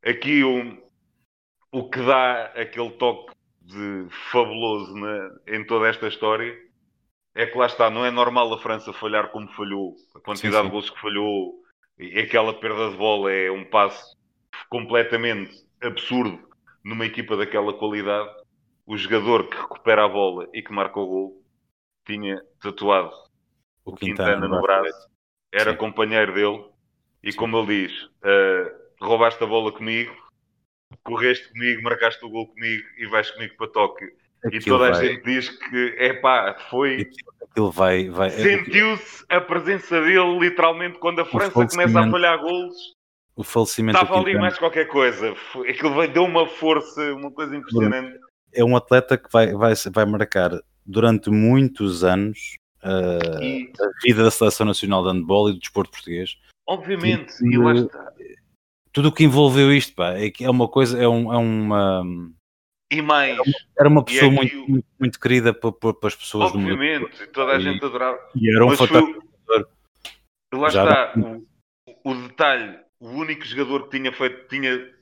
[0.05, 0.83] Aqui um,
[1.71, 6.57] o que dá aquele toque de fabuloso na, em toda esta história
[7.35, 10.63] é que lá está, não é normal a França falhar como falhou, a quantidade sim,
[10.63, 10.65] sim.
[10.65, 11.55] de gols que falhou,
[11.99, 14.17] e aquela perda de bola é um passo
[14.69, 16.47] completamente absurdo
[16.85, 18.31] numa equipa daquela qualidade.
[18.85, 21.42] O jogador que recupera a bola e que marca o gol
[22.05, 23.13] tinha tatuado
[23.85, 25.09] o, Quintana, Quintana no braço,
[25.53, 25.77] era sim.
[25.77, 26.65] companheiro dele,
[27.23, 30.15] e como ele diz, uh, roubaste a bola comigo,
[31.03, 34.11] correste comigo, marcaste o gol comigo e vais comigo para Tóquio.
[34.45, 35.07] Aquilo e toda a vai...
[35.07, 37.09] gente diz que, é pá, foi.
[37.43, 38.09] Aquilo vai.
[38.09, 38.31] vai...
[38.31, 42.95] Sentiu-se a presença dele, literalmente, quando a França começa a falhar golos.
[43.37, 43.99] O falecimento.
[43.99, 45.35] Estava ali mais qualquer coisa.
[45.69, 48.19] Aquilo deu uma força, uma coisa impressionante.
[48.53, 50.51] É um atleta que vai, vai, vai marcar
[50.85, 53.73] durante muitos anos uh, e...
[53.81, 56.37] a vida da Seleção Nacional de Handball e do desporto português.
[56.67, 58.13] Obviamente, e, e lá está
[58.93, 62.05] tudo o que envolveu isto, pá, é, é uma coisa, é, um, é uma.
[62.91, 63.39] E mais.
[63.79, 67.33] Era uma, pessoa muito, muito, muito, querida para, para, as pessoas Obviamente, do mundo.
[67.33, 68.19] toda a e, gente adorava.
[68.37, 69.23] E era um fantástico.
[70.55, 74.93] Lá Já está, o, o, detalhe, o único jogador que tinha feito, tinha,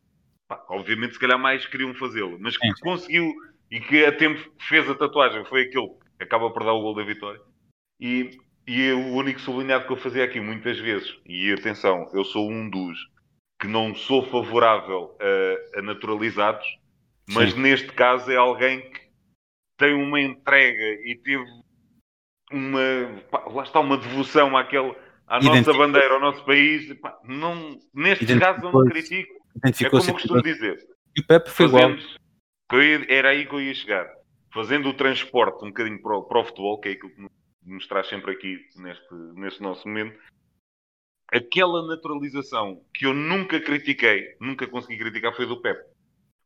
[0.48, 2.72] pá, obviamente, se calhar mais queriam fazê-lo, mas que Sim.
[2.80, 3.34] conseguiu
[3.70, 6.94] e que a tempo fez a tatuagem foi aquele que acaba por dar o gol
[6.94, 7.40] da vitória.
[8.00, 12.50] E, e o único sublinhado que eu fazia aqui muitas vezes, e atenção, eu sou
[12.50, 12.98] um dos
[13.60, 16.66] que não sou favorável a, a naturalizados,
[17.28, 17.60] mas Sim.
[17.60, 19.00] neste caso é alguém que
[19.76, 21.44] tem uma entrega e teve
[22.50, 24.94] uma, pá, lá está uma devoção àquele,
[25.26, 26.92] à nossa bandeira, ao nosso país.
[26.94, 29.32] Pá, não, neste caso não critico.
[29.62, 30.78] É como eu costumo dizer.
[31.16, 31.90] E o Pepe foi igual.
[33.08, 34.08] Era aí que eu ia chegar.
[34.52, 37.28] Fazendo o transporte um bocadinho para o, para o futebol, que é aquilo que
[37.64, 40.18] nos traz sempre aqui neste, neste nosso momento,
[41.28, 45.88] aquela naturalização que eu nunca critiquei, nunca consegui criticar, foi do Pepe.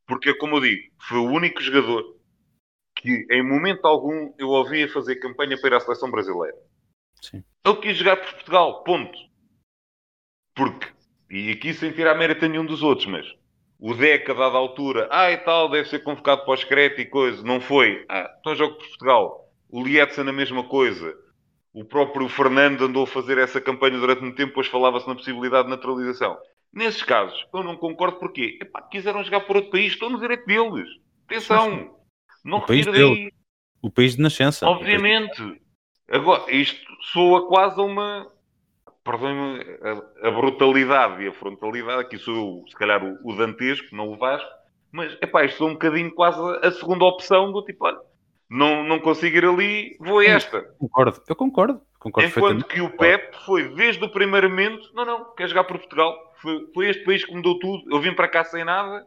[0.06, 2.18] Porque, como eu digo, foi o único jogador
[2.96, 6.56] que, em momento algum, eu ouvia fazer campanha para ir à seleção brasileira.
[7.20, 7.42] Sim.
[7.64, 9.18] Ele quis jogar por Portugal, ponto.
[10.54, 10.92] Porque,
[11.30, 13.26] e aqui sem tirar mérito a nenhum dos outros, mas
[13.86, 17.04] o Deca, a dada altura, ah e tal, deve ser convocado para o Screte e
[17.04, 18.02] coisa, não foi.
[18.08, 19.52] Ah, então jogo por Portugal.
[19.68, 21.14] O Lietzen a mesma coisa.
[21.70, 25.64] O próprio Fernando andou a fazer essa campanha durante muito tempo, depois falava-se na possibilidade
[25.64, 26.34] de naturalização.
[26.72, 30.46] Nesses casos, eu não concordo porque epá, quiseram jogar por outro país, estão no direito
[30.46, 30.88] deles.
[31.26, 31.94] Atenção!
[32.42, 33.30] Não o país daí.
[33.82, 34.66] O país de nascença.
[34.66, 35.60] Obviamente.
[36.08, 38.32] Agora, isto soa quase a uma.
[39.04, 42.00] Perdoem-me a, a, brutalidade e a frontalidade.
[42.00, 44.48] Aqui sou eu, se calhar, o, o dantesco, não o Vasco.
[44.90, 47.98] Mas, epá, isto é um bocadinho quase a segunda opção do tipo, olha,
[48.48, 50.62] não, não consigo ir ali, vou a esta.
[50.78, 51.80] Concordo, eu concordo.
[51.98, 55.78] concordo Enquanto que o Pep foi desde o primeiro momento, não, não, quer jogar por
[55.78, 56.14] Portugal.
[56.40, 57.82] Foi, foi este país que mudou tudo.
[57.92, 59.06] Eu vim para cá sem nada.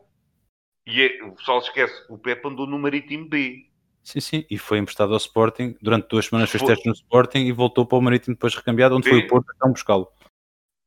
[0.85, 3.67] E é, o pessoal esquece, o Pep andou no Marítimo B.
[4.07, 5.75] Sim, sim, e foi emprestado ao Sporting.
[5.81, 9.09] Durante duas semanas fez testes no Sporting e voltou para o Marítimo depois recambiado, onde
[9.09, 10.07] foi o Porto então buscá-lo.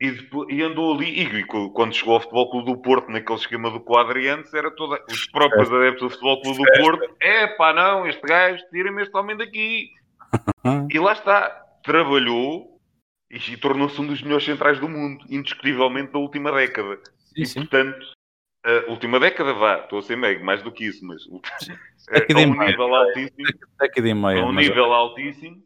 [0.01, 3.71] E, depois, e, andou ali, e, quando chegou ao Futebol Clube do Porto, naquele esquema
[3.71, 8.07] do quadriante, era toda, os próprios adeptos do Futebol Clube do Porto, é pá, não,
[8.07, 9.91] este gajo, tira-me este homem daqui.
[10.91, 11.51] e lá está,
[11.85, 12.81] trabalhou
[13.31, 16.99] e, e tornou-se um dos melhores centrais do mundo, indiscutivelmente da última década.
[17.19, 17.61] Sim, e, sim.
[17.61, 17.99] portanto,
[18.65, 21.23] a última década, vá, estou a ser meio, mais do que isso, mas
[22.11, 23.47] é, a um nível altíssimo.
[24.43, 25.63] a um nível altíssimo.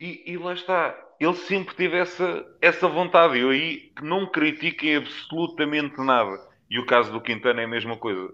[0.00, 3.38] E, e lá está ele sempre teve essa, essa vontade.
[3.38, 6.36] Eu aí não critiquem absolutamente nada.
[6.68, 8.32] E o caso do Quintana é a mesma coisa.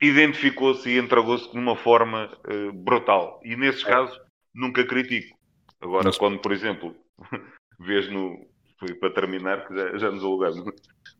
[0.00, 3.40] Identificou-se e entregou-se de uma forma uh, brutal.
[3.44, 3.88] E nesses é.
[3.88, 4.20] casos,
[4.54, 5.36] nunca critico.
[5.80, 6.18] Agora, Mas...
[6.18, 6.94] quando, por exemplo,
[7.80, 8.48] vês no.
[8.82, 10.64] Foi para terminar, que já, já nos alugamos.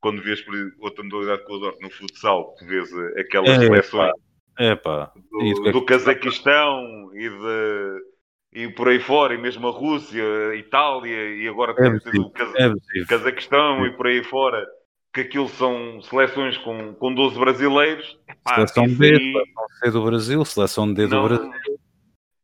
[0.01, 4.13] Quando vês por outra modalidade que eu adoro, no futsal, que vês aquelas é, seleções
[4.59, 5.13] é, pá.
[5.31, 8.13] do, do Cazaquistão e de
[8.55, 12.53] e por aí fora, e mesmo a Rússia, a Itália, e agora é o Caz
[12.57, 14.67] é Cazaquistão e por aí fora,
[15.15, 18.19] que aquilo são seleções com, com 12 brasileiros.
[18.29, 19.33] Epá, seleção B, aí...
[19.33, 21.51] seleção C do Brasil, seleção D do não, Brasil.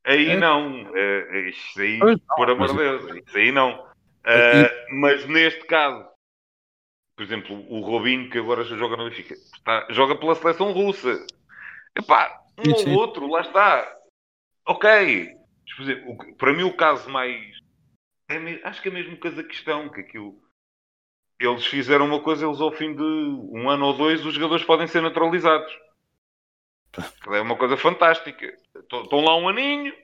[0.06, 0.36] Aí é.
[0.38, 1.98] não, é, é isso aí,
[2.36, 3.87] por amor de Deus, isso aí não.
[4.28, 6.06] Uh, mas neste caso,
[7.16, 11.26] por exemplo, o Robinho, que agora já joga no Benfica, está, joga pela seleção russa.
[11.96, 12.94] Epá, um sim, ou sim.
[12.94, 13.96] outro, lá está.
[14.66, 15.38] Ok,
[15.82, 17.56] exemplo, para mim o caso mais.
[18.28, 20.40] É, acho que é mesmo o Cazaquistão, que aquilo.
[21.40, 24.88] Eles fizeram uma coisa, eles ao fim de um ano ou dois, os jogadores podem
[24.88, 25.72] ser naturalizados.
[27.28, 28.56] É uma coisa fantástica.
[28.74, 29.94] Estão lá um aninho,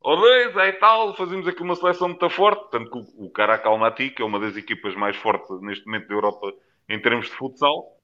[0.00, 2.70] ou dois, aí tal, fazemos aqui uma seleção muito forte.
[2.70, 6.14] Tanto que o Caracal Almaty, que é uma das equipas mais fortes neste momento da
[6.14, 6.52] Europa
[6.88, 7.96] em termos de futsal,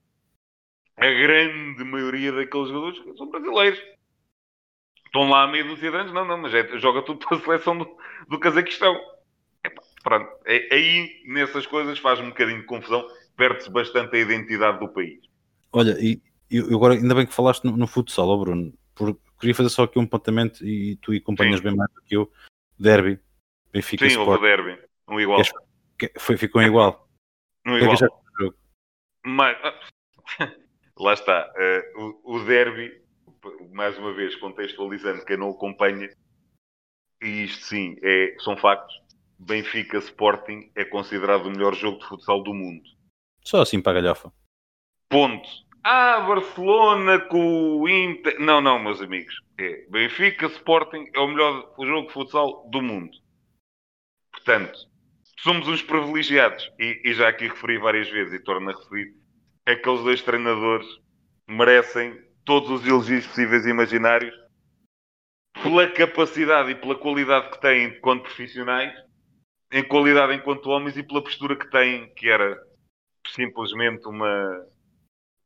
[0.96, 3.81] a grande maioria daqueles jogadores são brasileiros
[5.12, 7.76] estão lá a dúzia de anos, não, não, mas é, joga tudo para a seleção
[7.76, 7.87] do,
[8.28, 8.98] do Cazaquistão.
[10.02, 14.88] pronto, é, aí nessas coisas faz um bocadinho de confusão, perde-se bastante a identidade do
[14.88, 15.20] país.
[15.70, 19.55] Olha, e eu, agora ainda bem que falaste no, no futsal, oh Bruno, porque queria
[19.55, 21.64] fazer só aqui um apontamento e tu acompanhas Sim.
[21.64, 22.33] bem mais do que eu.
[22.78, 23.20] Derby,
[23.72, 25.40] Benfica Sim, houve derby, um igual.
[26.18, 27.09] foi, ficou um igual.
[27.66, 27.96] Um igual.
[27.96, 28.50] É
[29.24, 29.57] Mas,
[30.98, 33.02] lá está, uh, o, o derby
[33.72, 36.09] mais uma vez, contextualizando quem não acompanha,
[37.20, 38.94] e isto sim, é, são factos.
[39.38, 42.83] Benfica Sporting é considerado o melhor jogo de futsal do mundo.
[43.44, 44.33] Só assim para a galhofa.
[45.09, 45.48] Ponto.
[45.85, 48.38] Ah, Barcelona com o Inter.
[48.38, 49.35] Não, não, meus amigos.
[49.59, 53.11] É, Benfica Sporting é o melhor jogo de futsal do mundo.
[54.31, 54.79] Portanto,
[55.40, 56.71] somos uns privilegiados.
[56.79, 59.14] E, e já aqui referi várias vezes e torno a referir.
[59.66, 60.87] Aqueles dois treinadores
[61.49, 64.35] merecem todos os elogios possíveis e imaginários
[65.62, 68.92] pela capacidade e pela qualidade que têm enquanto profissionais,
[69.71, 72.59] em qualidade enquanto homens e pela postura que têm, que era
[73.29, 74.66] simplesmente uma.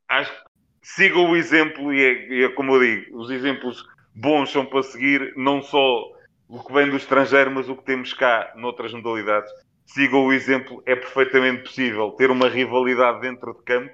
[0.09, 0.49] Acho que
[0.83, 5.35] siga o exemplo e é, é como eu digo, os exemplos bons são para seguir,
[5.37, 6.17] não só
[6.49, 9.51] o que vem do estrangeiro, mas o que temos cá noutras modalidades.
[9.85, 13.93] Siga o exemplo, é perfeitamente possível ter uma rivalidade dentro de campo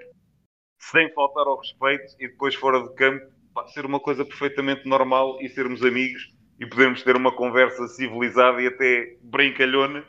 [0.78, 5.38] sem faltar ao respeito e depois fora de campo pá, ser uma coisa perfeitamente normal
[5.40, 10.04] e sermos amigos e podermos ter uma conversa civilizada e até brincalhona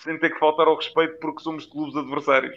[0.00, 2.56] sem ter que faltar ao respeito porque somos clubes adversários.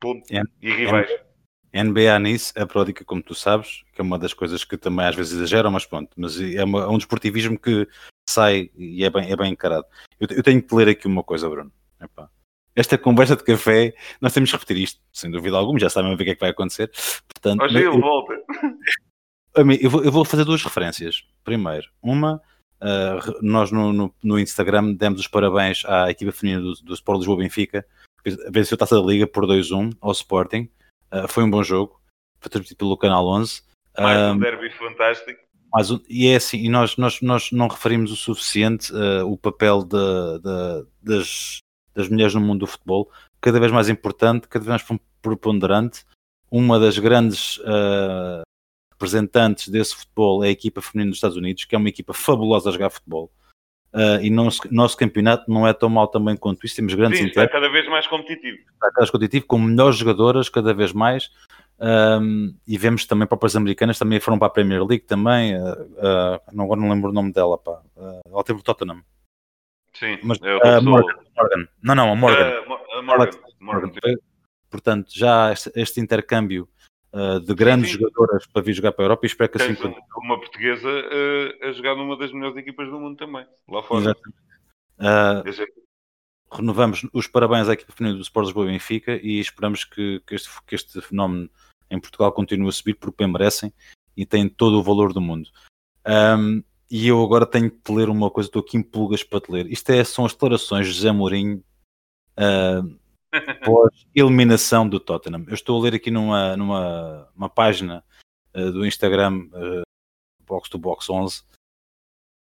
[0.00, 0.24] Ponto.
[0.32, 1.10] É, e rivais.
[1.10, 1.29] É,
[1.72, 5.14] NBA nisso é pródica, como tu sabes, que é uma das coisas que também às
[5.14, 7.86] vezes exageram, mas pronto, mas é, uma, é um desportivismo que
[8.28, 9.86] sai e é bem, é bem encarado.
[10.18, 11.72] Eu, eu tenho que ler aqui uma coisa, Bruno.
[12.00, 12.28] Epá.
[12.74, 16.16] Esta conversa de café, nós temos que repetir isto, sem dúvida alguma, já sabem o
[16.16, 16.90] que é que vai acontecer.
[17.28, 18.34] Portanto, Hoje eu, volta.
[19.52, 21.24] Eu vou, eu vou fazer duas referências.
[21.42, 22.40] Primeiro, uma,
[22.80, 27.18] Uh, nós no, no, no, Instagram demos os parabéns à equipa feminina do, do Sport
[27.18, 27.84] Lisboa Benfica,
[28.50, 30.66] venceu a taça da Liga por 2-1 ao Sporting.
[31.12, 32.00] Uh, foi um bom jogo,
[32.40, 33.62] foi transmitido pelo Canal 11.
[33.98, 35.40] Mais um, um derby fantástico.
[35.72, 39.36] Mais um, e é assim, e nós, nós, nós não referimos o suficiente uh, o
[39.36, 39.96] papel de,
[40.38, 41.58] de, das,
[41.94, 46.04] das mulheres no mundo do futebol, cada vez mais importante, cada vez mais preponderante.
[46.50, 48.42] Uma das grandes uh,
[48.92, 52.68] representantes desse futebol é a equipa feminina dos Estados Unidos, que é uma equipa fabulosa
[52.68, 53.30] a jogar futebol.
[53.92, 56.76] Uh, e nosso, nosso campeonato não é tão mal também quanto isso.
[56.76, 58.58] Temos grandes Sim, está cada vez mais competitivo.
[58.58, 61.30] Está cada vez competitivo, com melhores jogadoras cada vez mais.
[61.80, 65.56] Um, e vemos também próprias americanas também foram para a Premier League também.
[65.56, 67.58] Uh, uh, não, agora não lembro o nome dela.
[67.58, 67.80] Pá.
[68.26, 69.02] Ela teve o Tottenham.
[69.94, 72.62] Sim, mas, uh, Morgan, Morgan, Não, não, a Morgan.
[72.66, 73.02] Morgan.
[73.02, 73.30] Morgan.
[73.60, 74.16] Morgan.
[74.70, 76.68] Portanto, já este, este intercâmbio
[77.12, 79.74] uh, de grandes sim, jogadoras para vir jogar para a Europa e espero que assim
[79.74, 80.02] continue.
[80.16, 84.16] Uma portuguesa uh, a jogar numa das melhores equipas do mundo também, lá fora.
[84.98, 85.42] Uh,
[86.52, 90.34] renovamos os parabéns à equipa feminina do Sport Lisboa e Benfica e esperamos que, que,
[90.34, 91.48] este, que este fenómeno
[91.90, 93.72] em Portugal continue a subir porque bem merecem
[94.16, 95.48] e tem todo o valor do mundo.
[96.06, 99.52] Um, e eu agora tenho que ler uma coisa, estou aqui em pulgas para te
[99.52, 99.66] ler.
[99.70, 101.62] Isto é, são as declarações de José Mourinho
[102.36, 102.99] uh,
[103.64, 105.44] pós-eliminação do Tottenham.
[105.46, 108.04] Eu estou a ler aqui numa, numa uma página
[108.54, 109.82] uh, do Instagram uh,
[110.46, 111.42] Box to Box 11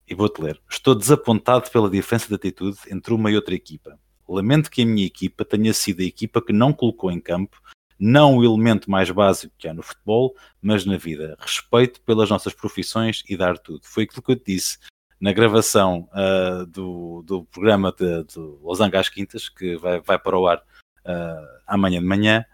[0.08, 0.62] e vou-te ler.
[0.70, 4.00] Estou desapontado pela diferença de atitude entre uma e outra equipa.
[4.28, 7.60] Lamento que a minha equipa tenha sido a equipa que não colocou em campo
[8.00, 11.36] não o elemento mais básico que há no futebol, mas na vida.
[11.38, 13.82] Respeito pelas nossas profissões e dar tudo.
[13.84, 14.78] Foi aquilo que eu te disse
[15.20, 20.38] na gravação uh, do, do programa de, de Los Angeles Quintas, que vai, vai para
[20.38, 22.46] o ar uh, amanhã de manhã,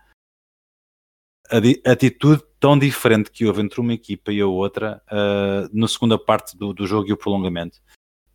[1.49, 6.17] a, atitude tão diferente que houve entre uma equipa e a outra uh, na segunda
[6.17, 7.80] parte do, do jogo e o prolongamento.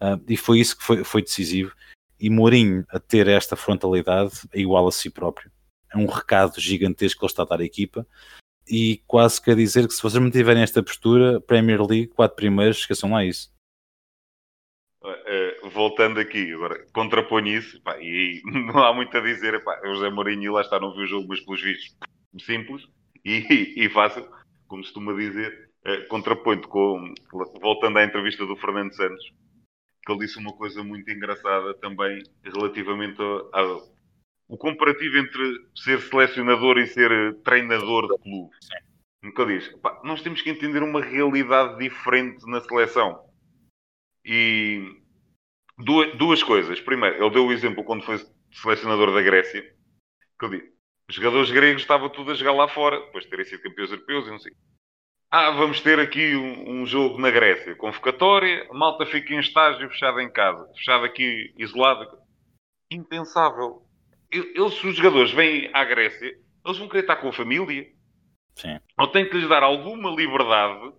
[0.00, 1.74] Uh, e foi isso que foi, foi decisivo.
[2.18, 5.50] E Mourinho, a ter esta frontalidade, é igual a si próprio.
[5.92, 8.06] É um recado gigantesco que ele está a dar à equipa.
[8.68, 13.10] E quase quer dizer que se vocês mantiverem esta postura, Premier League, quatro primeiros, esqueçam
[13.10, 13.50] lá isso.
[15.72, 19.62] Voltando aqui, agora contraponho isso, pá, e não há muito a dizer.
[19.62, 21.96] Pá, o José Mourinho lá está, não viu o jogo, mas pelos vistos
[22.40, 22.82] simples
[23.24, 24.28] e, e fácil,
[24.66, 25.70] como costuma dizer.
[25.86, 27.14] Uh, contraponho com,
[27.60, 29.32] voltando à entrevista do Fernando Santos,
[30.04, 33.18] que ele disse uma coisa muito engraçada também relativamente
[33.52, 33.88] ao
[34.50, 38.50] o comparativo entre ser selecionador e ser treinador de clube.
[39.22, 43.24] Nunca diz, pá, nós temos que entender uma realidade diferente na seleção
[44.24, 44.99] e
[45.84, 46.80] duas, duas coisas.
[46.80, 48.18] Primeiro, ele deu o exemplo quando foi
[48.52, 49.62] selecionador da Grécia,
[50.38, 50.72] que eu disse,
[51.08, 54.26] os jogadores gregos estavam tudo a jogar lá fora, depois de terem sido campeões europeus
[54.26, 54.52] e não sei.
[55.30, 59.88] Ah, vamos ter aqui um, um, jogo na Grécia, convocatória, a malta fica em estágio
[59.88, 62.08] fechada em casa, fechada aqui, isolada.
[62.90, 63.82] Impensável.
[64.30, 67.86] Eles, se os jogadores vêm à Grécia, eles vão querer estar com a família.
[68.56, 68.78] Sim.
[68.98, 70.92] Ou tem que lhes dar alguma liberdade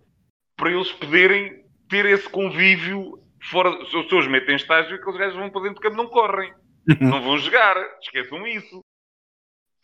[0.56, 3.84] para eles poderem ter esse convívio fora.
[3.86, 6.52] Se os metem em estágio, aqueles gajos vão para dentro do campo não correm.
[7.00, 7.76] não vão jogar.
[8.00, 8.80] Esqueçam isso.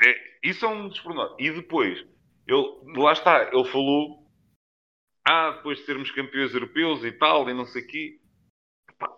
[0.03, 1.03] É, isso é um dos
[1.39, 1.99] E depois,
[2.47, 2.67] ele,
[2.97, 4.27] lá está, ele falou.
[5.27, 8.19] Ah, depois de sermos campeões europeus e tal, e não sei o quê.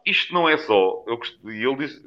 [0.05, 1.05] Isto não é só.
[1.07, 1.18] Eu
[1.53, 2.03] e ele disse.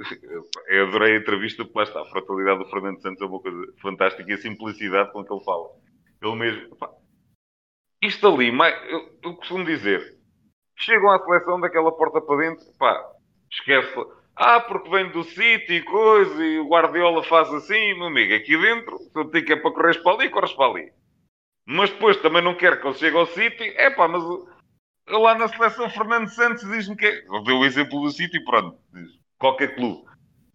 [0.67, 2.01] Eu adorei a entrevista, porque lá está.
[2.01, 5.43] A frontalidade do Fernando Santos é uma coisa fantástica e a simplicidade com que ele
[5.43, 5.69] fala.
[6.21, 6.77] Ele mesmo.
[8.01, 8.51] Isto ali,
[8.89, 10.19] eu, eu costumo dizer,
[10.75, 13.01] chegam à seleção daquela porta para dentro, pá,
[13.51, 13.93] esquece.
[14.35, 18.57] Ah, porque vem do City e coisa, e o Guardiola faz assim, meu amigo, aqui
[18.57, 20.91] dentro, se eu que é para correr para ali, corres para ali.
[21.65, 24.23] Mas depois também não quero que ele chegue ao City, é pá, mas
[25.07, 27.21] lá na seleção Fernando Santos diz-me que é.
[27.45, 28.77] Deu o exemplo do City, pronto,
[29.37, 30.03] qualquer clube.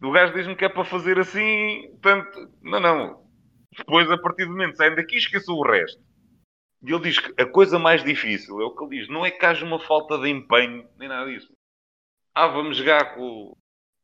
[0.03, 2.49] O gajo diz-me que é para fazer assim, tanto.
[2.63, 3.29] Não, não.
[3.77, 6.01] Depois, a partir do momento saem daqui, esqueçam o resto.
[6.83, 9.31] E ele diz que a coisa mais difícil é o que ele diz: não é
[9.31, 11.53] que haja uma falta de empenho, nem nada disso.
[12.35, 13.57] Ah, vamos jogar com,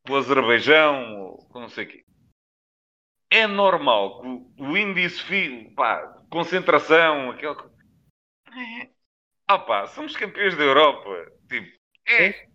[0.05, 2.05] com o Azerbaijão, ou com não sei o quê.
[3.31, 7.55] É normal que o índice, pá, concentração, aquele.
[9.47, 11.11] Ah, pá, somos campeões da Europa.
[11.49, 11.77] Tipo,
[12.09, 12.49] é.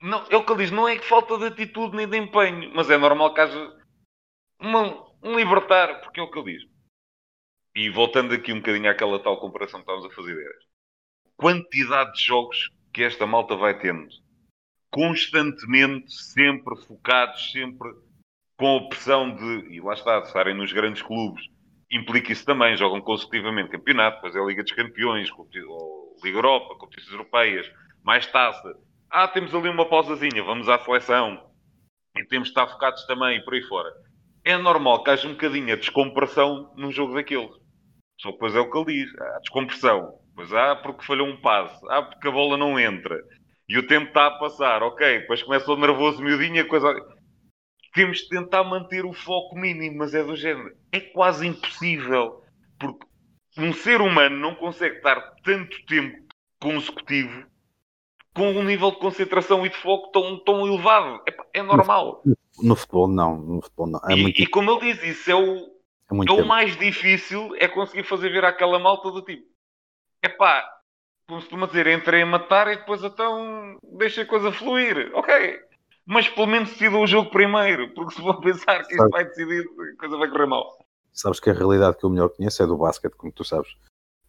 [0.00, 2.70] Não, é o que ele diz, não é que falta de atitude nem de empenho,
[2.74, 3.76] mas é normal que haja
[4.60, 6.75] uma, um libertar, porque é o que ele diz.
[7.76, 10.48] E voltando aqui um bocadinho àquela tal comparação que estávamos a fazer,
[11.36, 14.08] quantidade de jogos que esta malta vai tendo,
[14.90, 17.90] constantemente, sempre focados, sempre
[18.56, 21.44] com a opção de, e lá está, de estarem nos grandes clubes,
[21.92, 26.76] implica isso também, jogam consecutivamente campeonato, depois é a Liga dos Campeões, ou Liga Europa,
[26.78, 27.70] competições europeias,
[28.02, 28.74] mais taça.
[29.10, 31.50] Ah, temos ali uma pausazinha, vamos à seleção.
[32.16, 33.92] E temos de estar focados também, por aí fora.
[34.42, 37.65] É normal que haja um bocadinho a descompressão num jogo daqueles.
[38.18, 39.20] Só depois é o que ele diz.
[39.20, 40.14] Há descompressão.
[40.34, 41.78] Pois há porque falhou um passe.
[41.88, 43.18] Há porque a bola não entra.
[43.68, 44.82] E o tempo está a passar.
[44.82, 46.94] Ok, depois começa o nervoso miudinho, a coisa
[47.96, 50.76] temos de tentar manter o foco mínimo, mas é do género.
[50.92, 52.42] É quase impossível,
[52.78, 53.06] porque
[53.56, 56.14] um ser humano não consegue estar tanto tempo
[56.60, 57.46] consecutivo
[58.34, 61.22] com um nível de concentração e de foco tão, tão elevado.
[61.26, 62.20] É, é normal.
[62.22, 63.38] No, no, futebol, não.
[63.38, 64.00] No futebol, não.
[64.10, 64.42] É e, muito...
[64.42, 65.66] e como ele diz, isso é o,
[66.10, 69.46] é, é o mais difícil, é conseguir fazer ver aquela malta do tipo.
[70.22, 70.64] É pá,
[71.28, 75.10] como se costuma dizer, entrei a matar e depois então deixa a coisa fluir.
[75.14, 75.60] Ok,
[76.04, 79.64] mas pelo menos decida o jogo primeiro, porque se vou pensar que isto vai decidir,
[79.64, 80.78] a coisa vai correr mal.
[81.12, 83.74] Sabes que a realidade que eu melhor conheço é do basquete, como tu sabes.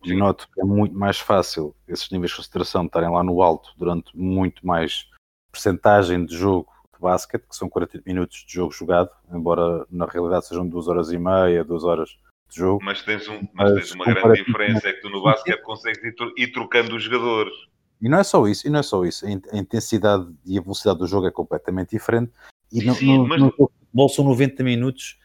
[0.03, 3.73] E noto que é muito mais fácil esses níveis de concentração estarem lá no alto
[3.78, 5.09] durante muito mais
[5.51, 10.47] percentagem de jogo de basquete, que são 40 minutos de jogo jogado, embora na realidade
[10.47, 12.09] sejam duas horas e meia, duas horas
[12.49, 12.83] de jogo.
[12.83, 16.03] Mas tens, um, mas, mas tens uma grande diferença, é que tu no basquete consegues
[16.03, 17.53] ir, ir trocando os jogadores.
[18.01, 19.25] E não é só isso, e não é só isso.
[19.25, 22.31] A intensidade e a velocidade do jogo é completamente diferente.
[22.71, 23.41] E sim, no, sim, no, mas...
[23.41, 25.17] no futebol são 90 minutos.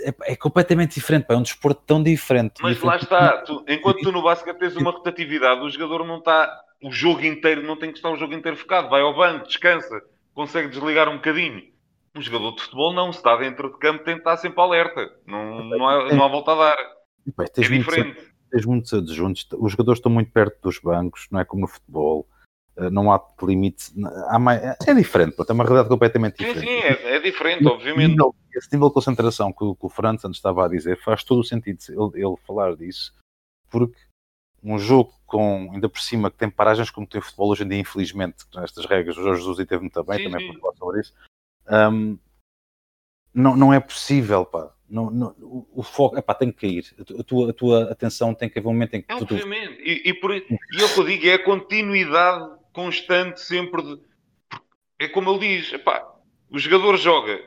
[0.00, 2.54] É, é completamente diferente, pá, é um desporto tão diferente.
[2.60, 2.84] Mas diferente.
[2.84, 6.90] lá está, tu, enquanto tu no basquete tens uma rotatividade, o jogador não está o
[6.90, 10.02] jogo inteiro, não tem que estar o jogo inteiro focado, vai ao banco, descansa,
[10.40, 11.62] consegue desligar um bocadinho.
[12.16, 15.12] Um jogador de futebol não, se está dentro de campo tem que estar sempre alerta,
[15.26, 16.76] não, não, há, não há volta a dar.
[17.38, 21.62] é diferente tens muitos adjuntos, os jogadores estão muito perto dos bancos, não é como
[21.62, 22.28] no futebol,
[22.76, 23.92] eh, não há limite,
[24.28, 26.66] há mais, é diferente, é uma realidade completamente diferente.
[26.66, 28.10] Sim, sim, é, é diferente, obviamente.
[28.10, 31.40] Nível, esse nível de concentração que, que o Franz antes estava a dizer faz todo
[31.40, 33.14] o sentido ele, ele, falar disso,
[33.70, 33.96] porque
[34.62, 37.68] um jogo com, ainda por cima, que tem paragens como tem o futebol hoje em
[37.68, 40.58] dia, infelizmente, com estas regras, o Jorge Jesus teve muito bem, sim, também sim.
[40.60, 41.14] falar sobre isso,
[41.68, 42.18] um,
[43.32, 45.34] não, não é possível, pá não, não,
[45.72, 46.84] o, foco, epá, tem que cair.
[47.18, 49.12] A tua, a tua atenção tem que haver um momento em que.
[49.12, 49.76] É, obviamente.
[49.76, 49.82] Tu...
[49.82, 54.02] E, e, por, e é o que eu digo, é a continuidade constante sempre de.
[54.98, 56.04] É como ele diz, epá,
[56.50, 57.40] o jogador joga.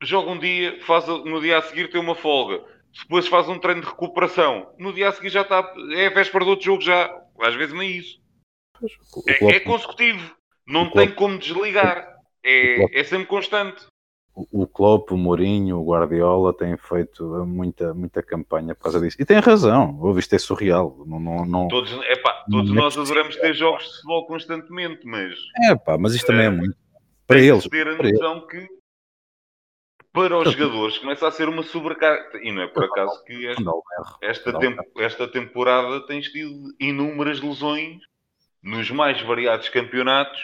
[0.00, 2.64] Joga um dia, faz, no dia a seguir tem uma folga.
[3.02, 4.72] Depois faz um treino de recuperação.
[4.78, 5.72] No dia a seguir já está.
[5.92, 7.14] É a véspera do outro jogo já.
[7.40, 8.20] Às vezes nem isso.
[9.28, 10.34] É, é consecutivo.
[10.66, 12.14] Não tem como desligar.
[12.44, 13.86] É, é sempre constante
[14.36, 19.16] o Klopp, o Mourinho, o Guardiola têm feito muita, muita campanha por causa disso.
[19.18, 21.04] E tem razão, ouve, isto é surreal.
[21.06, 25.06] Não, não, não, todos epá, todos não é nós adoramos ter jogos de futebol constantemente,
[25.06, 25.34] mas...
[25.70, 26.76] É pá, mas isto também é, é muito.
[27.26, 27.66] Para eles.
[27.66, 28.68] ter a noção que
[30.16, 32.40] para os jogadores começa a ser uma sobrecarga.
[32.42, 33.70] E não é por acaso que esta,
[34.22, 37.98] esta, temp esta temporada tens tido inúmeras lesões
[38.62, 40.40] nos mais variados campeonatos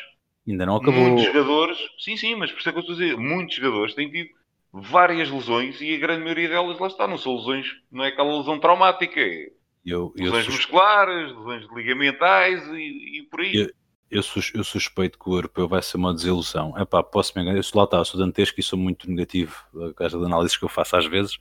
[0.46, 1.00] Ainda não acabou.
[1.00, 3.94] Muitos jogadores, sim, sim, mas por isso é que eu estou a dizer, muitos jogadores
[3.94, 4.30] têm tido
[4.72, 8.36] várias lesões e a grande maioria delas lá está, não são lesões, não é aquela
[8.36, 9.50] lesão traumática, é
[9.86, 13.54] eu, eu lesões musculares, lesões ligamentares e, e por aí.
[13.54, 13.70] Eu,
[14.12, 16.76] eu, sus, eu, suspeito que o europeu vai ser uma desilusão.
[16.78, 19.56] É pá, posso me enganar, eu sou lá está, sou dantesco e sou muito negativo,
[19.88, 21.38] a causa de análises que eu faço às vezes,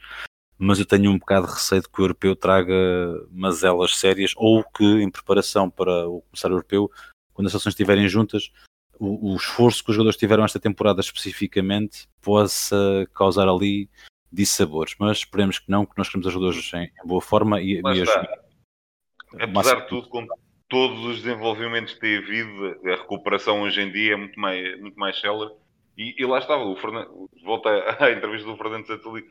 [0.57, 2.73] mas eu tenho um bocado de receio de que o europeu traga
[3.29, 6.89] mazelas sérias ou que em preparação para o começar europeu,
[7.33, 8.51] quando as seleções estiverem juntas,
[8.97, 13.89] o, o, esforço que os jogadores tiveram esta temporada especificamente possa causar ali
[14.31, 17.81] dissabores, mas esperemos que não, que nós queremos os jogadores em, em boa forma e,
[17.81, 17.81] e.
[19.39, 20.25] Apesar de tudo, com
[20.71, 24.97] todos os desenvolvimentos que tem havido, a recuperação hoje em dia é muito mais, muito
[24.97, 25.51] mais célere.
[25.97, 27.69] E, e lá estava, o Fernando, volta
[27.99, 29.23] à entrevista do Fernando Santoli,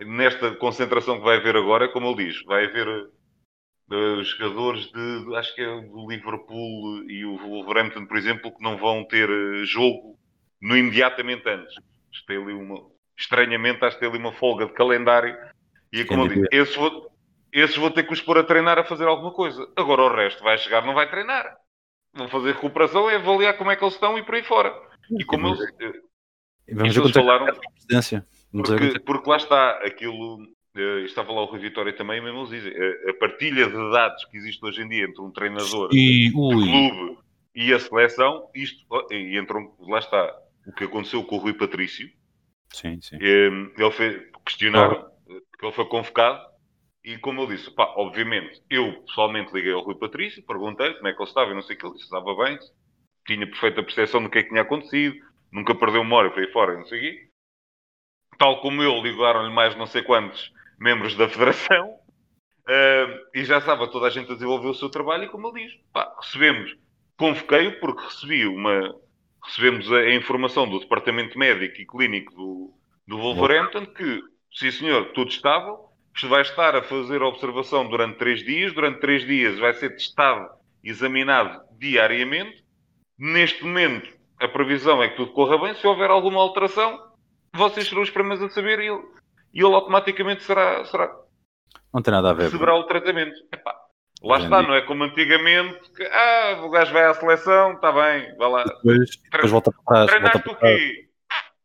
[0.00, 5.54] nesta concentração que vai haver agora, como ele diz, vai haver uh, jogadores de, acho
[5.54, 10.18] que é do Liverpool e o Wolverhampton, por exemplo, que não vão ter uh, jogo
[10.60, 11.74] no imediatamente antes.
[12.26, 12.84] Tem ali uma,
[13.16, 15.36] estranhamente, acho que tem ali uma folga de calendário.
[15.92, 16.76] E é como eu digo, esses
[17.58, 19.66] esses vou ter que os pôr a treinar a fazer alguma coisa.
[19.76, 21.56] Agora o resto vai chegar, não vai treinar.
[22.14, 24.74] Vão fazer recuperação, é avaliar como é que eles estão e por aí fora.
[25.18, 25.60] E como eles,
[26.70, 27.46] vamos eles falaram.
[28.52, 30.38] Porque, porque lá está, aquilo
[30.76, 34.24] Uh, estava lá o Rui Vitória também, mesmo eles dizem, a, a, partilha de dados
[34.26, 37.18] que existe hoje em dia entre um treinador e, de clube
[37.52, 40.32] E a seleção, isto, e entram, lá está,
[40.66, 42.08] o que aconteceu com o Rui Patrício.
[42.72, 43.16] Sim, sim.
[43.20, 45.04] Ele fez, questionaram,
[45.50, 46.47] porque ele foi convocado,
[47.08, 51.14] e como eu disse, pá, obviamente, eu pessoalmente liguei ao Rui Patrício, perguntei como é
[51.14, 52.58] que ele estava, e não sei o que ele disse, estava bem,
[53.26, 55.16] tinha perfeita percepção do que é que tinha acontecido,
[55.50, 57.28] nunca perdeu hora para ir fora, não sei o quê.
[58.36, 63.88] Tal como eu, ligaram-lhe mais não sei quantos membros da Federação, uh, e já estava
[63.88, 66.76] toda a gente a desenvolver o seu trabalho, e como ele diz, pá, recebemos,
[67.16, 68.94] convoquei-o porque recebi uma,
[69.46, 72.74] recebemos a, a, informação do Departamento Médico e Clínico do,
[73.06, 75.87] do Wolverhampton que, sim senhor, tudo estável,
[76.26, 80.48] vai estar a fazer a observação durante três dias, durante três dias vai ser testado,
[80.82, 82.64] examinado diariamente.
[83.18, 84.08] Neste momento,
[84.40, 85.74] a previsão é que tudo corra bem.
[85.74, 87.00] Se houver alguma alteração,
[87.54, 89.02] vocês serão os primeiros a saber e ele,
[89.52, 91.14] ele automaticamente será, será.
[91.92, 92.44] Não tem nada a ver.
[92.44, 93.34] Receberá o tratamento.
[93.52, 93.74] Epá,
[94.22, 98.36] lá está, não é como antigamente que ah, o gajo vai à seleção, está bem,
[98.36, 98.64] vai lá.
[98.64, 100.10] Depois, depois volta para trás.
[100.10, 101.08] Treinaste o quê?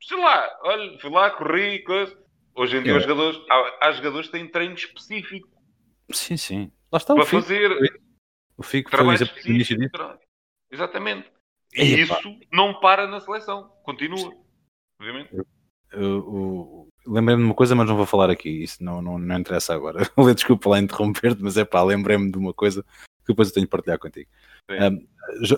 [0.02, 2.23] Sei lá, olha, fui lá, corri, coisa.
[2.56, 2.98] Hoje em dia, é.
[2.98, 5.50] os jogadores, há, há, jogadores que têm treino específico.
[6.12, 6.72] Sim, sim.
[6.92, 7.42] Lá está para o Fico.
[7.42, 7.72] fazer
[8.58, 9.82] o Fico trabalho foi específico.
[9.82, 10.20] Disso.
[10.72, 11.32] Exatamente.
[11.74, 13.70] E, isso não para na seleção.
[13.84, 14.32] Continua.
[15.00, 15.32] Obviamente.
[17.06, 18.64] Lembrei-me de uma coisa, mas não vou falar aqui.
[18.64, 20.00] Isso não, não, não interessa agora.
[20.36, 23.70] Desculpa lá interromper-te, mas é pá, lembrei-me de uma coisa que depois eu tenho de
[23.70, 24.30] partilhar contigo.
[24.70, 25.08] Um,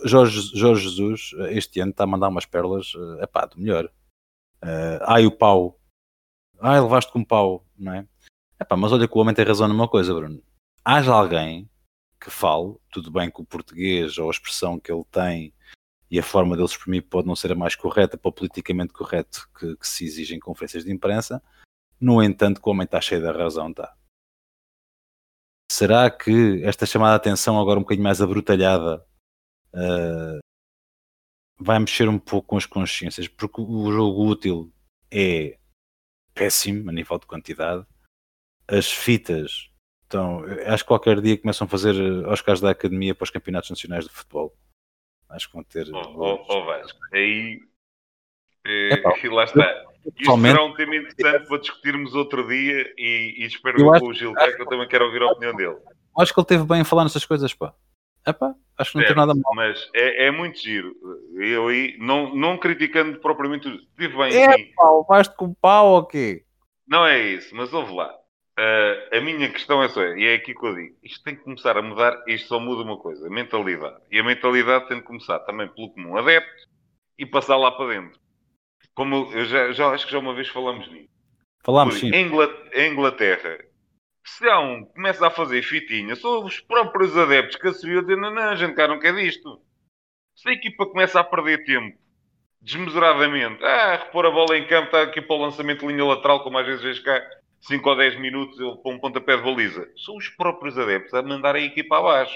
[0.06, 3.86] Jorge, Jorge Jesus, este ano, está a mandar umas pérolas, é pá, do melhor.
[4.64, 5.80] Uh, ai, o pau
[6.60, 8.08] ah, levaste com pau, não é?
[8.60, 10.42] Epá, mas olha que o homem tem razão numa coisa, Bruno.
[10.84, 11.70] Haja alguém
[12.20, 15.54] que fale, tudo bem que o português ou a expressão que ele tem
[16.10, 19.50] e a forma dele exprimir pode não ser a mais correta para o politicamente correto
[19.58, 21.42] que, que se exige em conferências de imprensa,
[22.00, 23.96] no entanto, que o homem está cheio da razão, está.
[25.72, 29.06] Será que esta chamada de atenção, agora um bocadinho mais abrutalhada,
[29.74, 30.40] uh,
[31.60, 33.28] vai mexer um pouco com as consciências?
[33.28, 34.74] Porque o jogo útil
[35.12, 35.58] é
[36.36, 37.84] péssimo a nível de quantidade.
[38.68, 39.72] As fitas
[40.08, 43.70] então, acho que qualquer dia começam a fazer eh, Oscars da Academia para os campeonatos
[43.70, 44.56] nacionais de futebol.
[45.30, 45.90] Acho que vão ter.
[45.92, 47.60] Oh, oh, oh Vasco, aí.
[48.66, 49.84] É, é, lá está.
[50.18, 54.56] Isto será um tema interessante para discutirmos outro dia e, e espero com o Gilberto,
[54.56, 55.78] que eu também quero ouvir a opinião dele.
[56.18, 57.74] Acho que ele teve bem a falar nessas coisas, pá.
[58.28, 59.54] Epá, acho que não tem nada mal.
[59.56, 60.96] Mas é, é, muito giro.
[61.36, 66.44] Eu aí, não, não criticando propriamente, tive bem é, pá, vais-te com pau ou quê?
[66.88, 68.14] Não é isso, mas ouve lá.
[68.58, 71.44] Uh, a minha questão é só, e é aqui que eu digo, isto tem que
[71.44, 73.98] começar a mudar, isto só muda uma coisa, a mentalidade.
[74.10, 76.64] E a mentalidade tem que começar também pelo comum adepto
[77.20, 78.18] e passar lá para dentro.
[78.94, 81.10] Como eu já, já acho que já uma vez falamos nisso.
[81.66, 82.10] Falamos, sim.
[82.12, 83.58] Em Inglaterra,
[84.26, 88.02] se há um que começa a fazer fitinha, são os próprios adeptos que assumiram a
[88.02, 89.62] dizer: não, não, a gente cá não quer disto.
[90.36, 91.98] Se a equipa começa a perder tempo
[92.60, 96.44] desmesuradamente, ah, repor a bola em campo, está aqui para o lançamento de linha lateral,
[96.44, 97.24] como às vezes vês cá,
[97.62, 101.56] 5 ou 10 minutos para um pontapé de baliza, são os próprios adeptos a mandar
[101.56, 102.36] a equipa abaixo.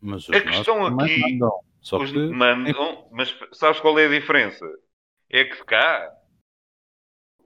[0.00, 1.60] Mas a questão aqui, mandam,
[1.92, 2.18] os que...
[2.18, 4.66] mandam, mas sabes qual é a diferença?
[5.28, 6.10] É que cá,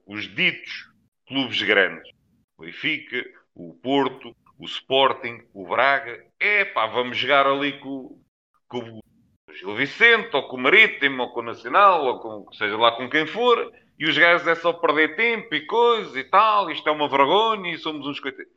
[0.05, 0.89] os ditos
[1.27, 2.16] clubes grandes
[2.57, 3.23] o Benfica,
[3.55, 6.25] o Porto, o Sporting, o Braga.
[6.39, 8.19] É pá, vamos jogar ali com,
[8.67, 12.77] com o Gil Vicente, ou com o Marítimo, ou com o Nacional, ou com, seja
[12.77, 13.71] lá com quem for.
[13.99, 16.69] E os gajos é só perder tempo e coisa e tal.
[16.69, 18.51] Isto é uma vergonha e somos uns coitados.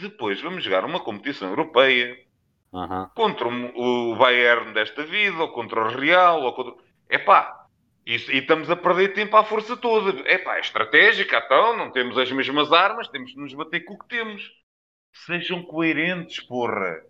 [0.00, 2.16] Depois vamos jogar uma competição europeia
[2.72, 3.08] uhum.
[3.14, 6.74] contra o Bayern desta vida, ou contra o Real, ou contra.
[7.08, 7.18] É
[8.06, 10.20] isso, e estamos a perder tempo à força toda.
[10.28, 13.94] É pá, é estratégica, então, não temos as mesmas armas, temos de nos bater com
[13.94, 14.50] o que temos.
[15.26, 17.02] Sejam coerentes, porra.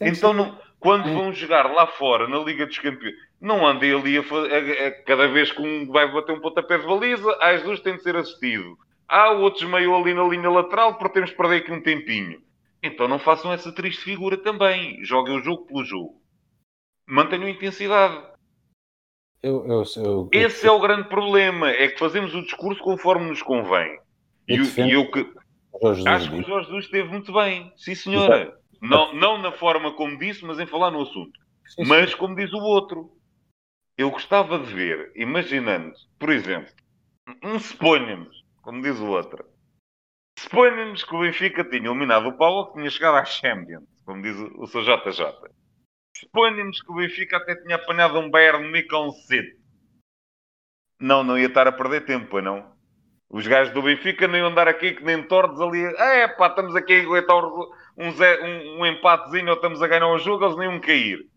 [0.00, 4.22] Então, não, quando vão jogar lá fora, na Liga dos Campeões, não andem ali a,
[4.22, 7.96] a, a, cada vez que um vai bater um pontapé de baliza, às duas tem
[7.96, 8.76] de ser assistido.
[9.06, 12.42] Há outros meio ali na linha lateral, porque temos de perder aqui um tempinho.
[12.82, 15.04] Então não façam essa triste figura também.
[15.04, 16.22] Joguem o jogo pelo jogo.
[17.06, 18.35] Mantenham a intensidade.
[19.42, 23.42] Eu, eu, eu, Esse é o grande problema, é que fazemos o discurso conforme nos
[23.42, 23.98] convém.
[24.48, 24.56] E,
[24.90, 25.26] eu que
[26.06, 28.56] acho que o Jorge Jesus esteve muito bem, sim senhora.
[28.80, 31.38] Não, não na forma como disse, mas em falar no assunto.
[31.66, 33.10] Sim, mas como diz o outro,
[33.96, 36.72] eu gostava de ver, imaginando, por exemplo,
[37.42, 39.44] um suponhamos, como diz o outro,
[40.38, 44.36] suponhamos que o Benfica tinha eliminado o Paulo, que tinha chegado à Champions, como diz
[44.36, 45.24] o, o seu JJ.
[46.20, 49.48] Suponhamos que o Benfica até tinha apanhado um Bayern Munique a um cedo.
[50.98, 52.74] Não, não ia estar a perder tempo, não.
[53.28, 55.84] Os gajos do Benfica nem iam andar aqui que nem tordos ali.
[55.84, 60.18] É pá, estamos aqui a aguentar um, um, um, empatezinho ou estamos a ganhar um
[60.18, 61.28] jogo, eles nem iam cair.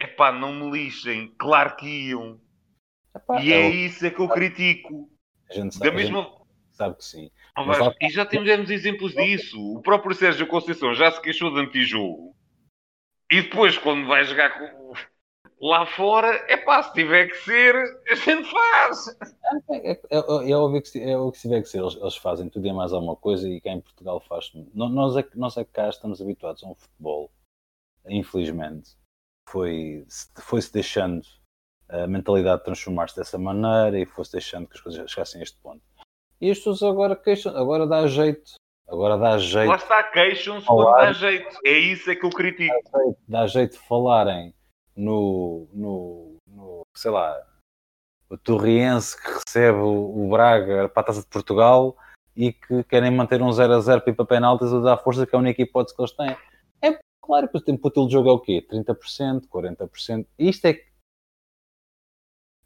[0.00, 1.34] Epá, não me lixem.
[1.38, 2.40] Claro que iam.
[3.14, 3.74] Epá, e é, é o...
[3.74, 5.10] isso é que eu critico.
[5.50, 6.22] A gente sabe, da mesma...
[6.22, 6.36] Gente
[6.72, 7.30] sabe que sim.
[7.56, 9.58] Oh, mas, e já tivemos exemplos disso.
[9.60, 12.33] O próprio Sérgio Conceição já se queixou de antijogo.
[13.30, 14.92] E depois, quando vai jogar com...
[15.60, 17.74] lá fora, é pá, se tiver que ser,
[18.08, 19.18] a gente faz.
[19.70, 22.48] É, é, é, é óbvio que, é o que tiver que ser, eles, eles, fazem
[22.48, 24.52] tudo e mais alguma coisa e cá em Portugal faz.
[24.74, 27.30] Nós é, nós é que cá estamos habituados a um futebol,
[28.06, 28.96] infelizmente,
[29.48, 30.06] foi,
[30.36, 31.22] foi-se deixando
[31.88, 35.82] a mentalidade transformar-se dessa maneira e foi-se deixando que as coisas chegassem a este ponto.
[36.40, 38.54] E as pessoas agora queixam, agora dá jeito.
[38.86, 39.68] Agora dá jeito.
[39.68, 41.58] Lá está, queixam-se quando dá jeito.
[41.64, 42.74] É isso é que eu critico.
[42.92, 44.54] Dá jeito, dá jeito de falarem
[44.96, 47.36] no, no, no, sei lá,
[48.28, 51.96] o Torriense que recebe o, Braga para a Taça de Portugal
[52.36, 55.26] e que querem manter um 0 a 0 para ir para penaltis ou dar força,
[55.26, 56.36] que é a única hipótese que eles têm.
[56.82, 58.66] É claro que o tempo útil de jogo é o quê?
[58.70, 60.26] 30%, 40%.
[60.38, 60.80] Isto é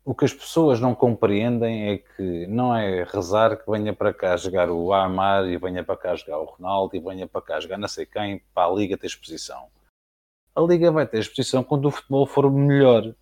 [0.09, 4.39] o que as pessoas não compreendem é que não é rezar que venha para cá
[4.39, 7.77] jogar o Armar e venha para cá jogar o Ronaldo e venha para cá jogar
[7.77, 9.69] não sei quem para a Liga ter exposição.
[10.57, 13.15] A Liga vai ter exposição quando o futebol for melhor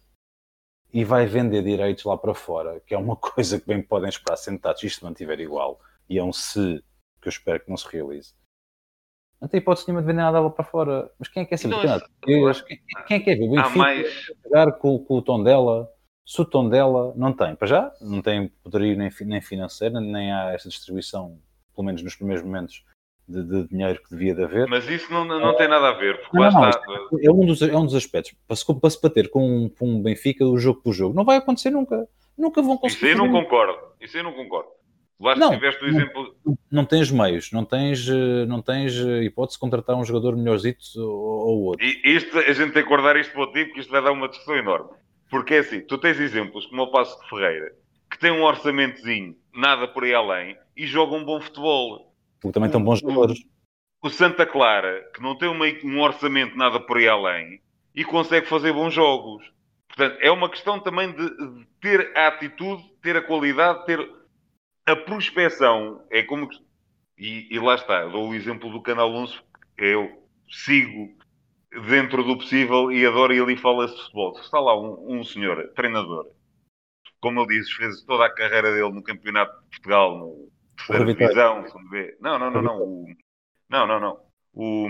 [0.92, 4.36] e vai vender direitos lá para fora, que é uma coisa que bem podem esperar
[4.36, 5.80] sentados se isto mantiver igual.
[6.08, 6.84] E é um se
[7.20, 8.32] que eu espero que não se realize.
[9.40, 11.10] Não tem hipótese nenhuma de vender nada lá para fora.
[11.18, 11.84] Mas quem é que é saber?
[11.84, 13.48] Então, quem, quem é que é ver?
[13.48, 14.32] O Benfica mais...
[14.44, 15.92] jogar com, com o tom dela
[16.26, 20.32] se o tom dela não tem, para já, não tem poderio nem, nem financeiro, nem
[20.32, 21.38] há essa distribuição,
[21.74, 22.84] pelo menos nos primeiros momentos,
[23.28, 24.66] de, de dinheiro que devia de haver.
[24.68, 26.80] Mas isso não, não tem nada a ver, porque não, lá está.
[27.22, 28.34] É um, dos, é um dos aspectos.
[28.46, 31.24] Para se, para se bater com um, com um Benfica, o jogo por jogo, não
[31.24, 32.08] vai acontecer nunca.
[32.36, 33.06] Nunca vão conseguir.
[33.06, 33.78] Isso aí não concordo.
[34.00, 34.68] Isso aí não concordo.
[35.18, 36.36] Lá não, tiveste o exemplo.
[36.44, 38.06] Não, não, tens meios, não tens,
[38.46, 41.86] não tens hipótese de contratar um jogador melhorzito ou, ou outro.
[41.86, 44.12] E isto, a gente tem que guardar isto para o tipo, porque isto vai dar
[44.12, 44.90] uma discussão enorme.
[45.30, 47.74] Porque é assim, tu tens exemplos como o Passo de Ferreira,
[48.10, 52.14] que tem um orçamentozinho, nada por aí além, e joga um bom futebol.
[52.40, 53.44] Porque também estão bons jogadores.
[54.02, 57.60] O Santa Clara, que não tem uma, um orçamento nada por aí além,
[57.94, 59.50] e consegue fazer bons jogos.
[59.88, 63.98] Portanto, é uma questão também de, de ter a atitude, ter a qualidade, ter
[64.84, 66.02] a prospecção.
[66.10, 66.48] É como.
[67.18, 69.40] E, e lá está, dou o exemplo do Canal 11,
[69.78, 71.16] eu sigo
[71.88, 74.38] dentro do possível e adora e ali fala-se de futebol.
[74.38, 76.26] Está lá um, um, senhor, treinador,
[77.20, 81.64] como ele diz, fez toda a carreira dele no Campeonato de Portugal, no terceira divisão,
[82.20, 82.82] Não, não, não, não.
[82.82, 83.06] O,
[83.68, 84.20] não, não, não.
[84.52, 84.88] O,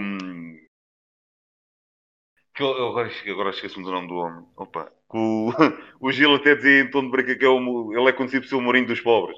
[2.55, 4.45] que eu, agora, agora esqueço-me do nome do homem.
[4.57, 4.91] Opa.
[5.11, 5.51] O,
[6.01, 8.49] o Gil até dizia em tom de brinca que é o, ele é conhecido por
[8.49, 9.37] ser o Mourinho dos pobres.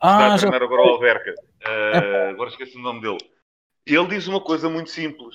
[0.00, 0.66] Ah, Está a treinar já...
[0.66, 1.34] agora o Alverca.
[1.66, 3.18] Uh, agora esqueço-me do nome dele.
[3.86, 5.34] Ele diz uma coisa muito simples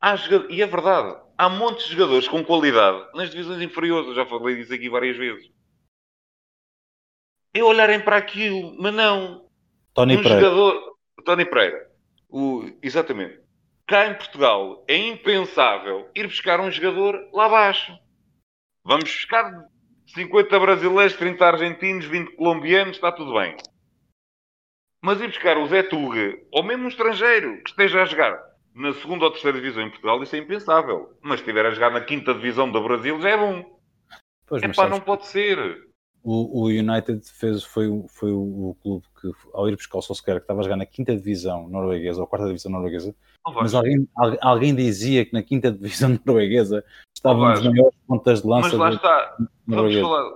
[0.00, 0.14] Há
[0.48, 4.08] e é verdade, há montes de jogadores com qualidade nas divisões inferiores.
[4.08, 5.50] Eu já falei disso aqui várias vezes.
[7.52, 9.48] E olharem para aquilo, mas não.
[9.94, 10.40] Tony um Pereira.
[10.40, 11.90] Jogador, Tony Pereira.
[12.28, 13.40] O, exatamente.
[13.86, 17.92] Cá em Portugal é impensável ir buscar um jogador lá abaixo.
[18.84, 19.66] Vamos buscar
[20.06, 23.56] 50 brasileiros, 30 argentinos, 20 colombianos, está tudo bem.
[25.02, 28.92] Mas ir buscar o Zé Tuga, ou mesmo um estrangeiro que esteja a jogar na
[28.94, 31.16] segunda ou terceira divisão em Portugal, isso é impensável.
[31.20, 33.78] Mas se estiver a jogar na quinta divisão do Brasil, já é bom.
[34.46, 35.86] Pois, é pá, não pode ser.
[36.22, 40.38] O, o, United fez, foi, foi o, o, clube que, ao ir buscar o Solskjaer,
[40.38, 43.14] que estava a jogar na quinta divisão norueguesa, ou quarta divisão norueguesa,
[43.54, 44.08] mas alguém,
[44.40, 46.84] alguém dizia que na quinta divisão norueguesa
[47.16, 48.68] estavam os maiores pontas de lança.
[48.68, 50.30] Mas lá está, vamos falar.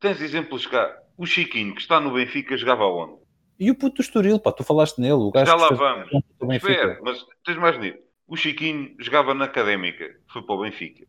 [0.00, 1.02] Tens exemplos cá.
[1.16, 3.25] O Chiquinho, que está no Benfica, jogava onde?
[3.58, 5.14] E o puto do Estoril, pá, tu falaste nele.
[5.14, 6.10] O gajo Já lá vamos.
[6.52, 7.98] Espera, mas tens mais nisso.
[8.26, 11.06] O Chiquinho jogava na Académica, foi para o Benfica.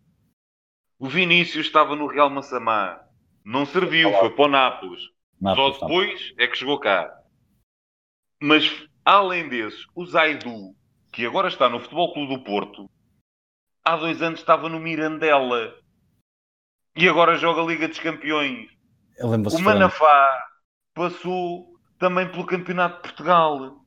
[0.99, 2.99] O Vinícius estava no Real Massamá.
[3.43, 5.01] Não serviu, foi para o Nápoles.
[5.39, 7.11] Nápoles Só depois é que chegou cá.
[8.41, 10.75] Mas, além desse, o Zaidu,
[11.11, 12.89] que agora está no Futebol Clube do Porto,
[13.83, 15.75] há dois anos estava no Mirandela.
[16.95, 18.69] E agora joga a Liga dos Campeões.
[19.19, 20.47] O Manafá
[20.93, 23.85] passou também pelo Campeonato de Portugal.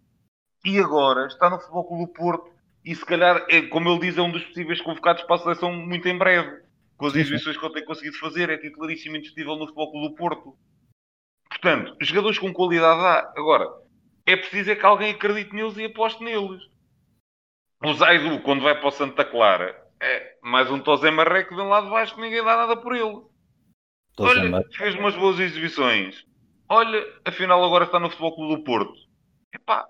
[0.64, 2.50] E agora está no Futebol Clube do Porto.
[2.84, 5.72] E se calhar, é, como ele diz, é um dos possíveis convocados para a seleção
[5.72, 6.62] muito em breve.
[6.96, 10.14] Com as exibições que ele tem conseguido fazer, é titularíssimo indiscutível no Futebol Clube do
[10.14, 10.56] Porto.
[11.48, 13.32] Portanto, jogadores com qualidade há.
[13.36, 13.66] Agora,
[14.26, 16.62] é preciso é que alguém acredite neles e aposte neles.
[17.82, 21.10] O Zaidu, quando vai para o Santa Clara, é mais um Tosé
[21.44, 23.22] que vem lá de baixo que ninguém dá nada por ele.
[24.18, 26.26] Olha, fez umas boas exibições
[26.70, 28.94] olha, afinal agora está no Futebol Clube do Porto.
[29.52, 29.86] Epá,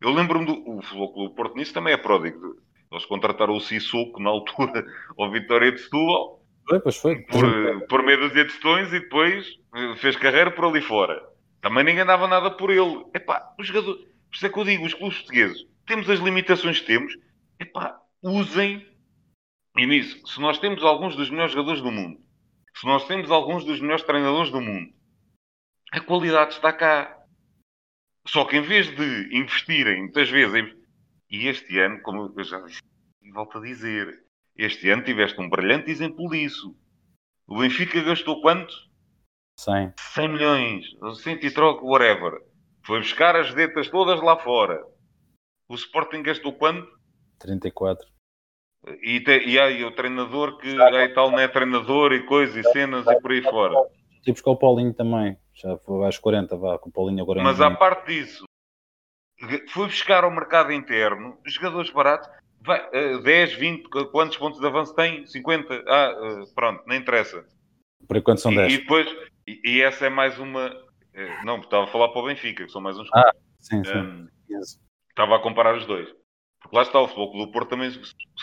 [0.00, 2.56] eu lembro-me do o Futebol Clube do Porto nisso também é pródigo.
[2.90, 4.86] Eles contrataram o Sissoko na altura
[5.18, 6.40] ao Vitória de Setúbal.
[6.68, 7.22] Foi, pois foi.
[7.22, 11.20] Por, por meio dúzia de tostões e depois eh, fez carreira por ali fora.
[11.60, 13.04] Também ninguém dava nada por ele.
[13.14, 14.00] Epá, os jogadores...
[14.00, 17.14] Por isso é que eu digo, os clubes portugueses, temos as limitações que temos.
[17.58, 18.86] Epá, usem.
[19.76, 22.20] E nisso, se nós temos alguns dos melhores jogadores do mundo,
[22.74, 24.92] se nós temos alguns dos melhores treinadores do mundo,
[25.92, 27.18] a qualidade está cá.
[28.26, 30.76] Só que em vez de investirem muitas vezes.
[31.30, 32.62] E este ano, como eu já
[33.32, 34.24] volto a dizer,
[34.56, 36.74] este ano tiveste um brilhante exemplo disso.
[37.46, 38.74] O Benfica gastou quanto?
[39.58, 39.94] 100.
[39.96, 40.86] 100 milhões,
[41.22, 42.40] 100 e troco, whatever.
[42.82, 44.82] Foi buscar as detas todas lá fora.
[45.68, 46.90] O Sporting gastou quanto?
[47.38, 48.06] 34.
[49.02, 52.72] E, te, e aí o treinador que aí tal não é treinador e coisas e
[52.72, 53.74] cenas e por aí fora.
[54.22, 55.36] Tipo com o Paulinho também.
[55.54, 57.42] Já foi às 40, vá, com o Paulinho agora.
[57.42, 58.44] Mas à parte disso,
[59.68, 62.28] foi buscar ao mercado interno jogadores baratos.
[62.60, 65.26] Vai, uh, 10, 20, quantos pontos de avanço tem?
[65.26, 65.84] 50?
[65.86, 67.44] Ah, uh, pronto, não interessa.
[68.06, 68.72] Por enquanto são 10.
[68.72, 69.08] E, e depois,
[69.46, 70.68] e, e, essa é mais uma.
[70.68, 73.08] Uh, não, estava a falar para o Benfica, que são mais uns.
[73.14, 73.96] Ah, sim, sim.
[73.96, 74.28] Um,
[75.08, 76.08] estava a comparar os dois.
[76.60, 78.00] Porque lá está, o Futebol do Porto também se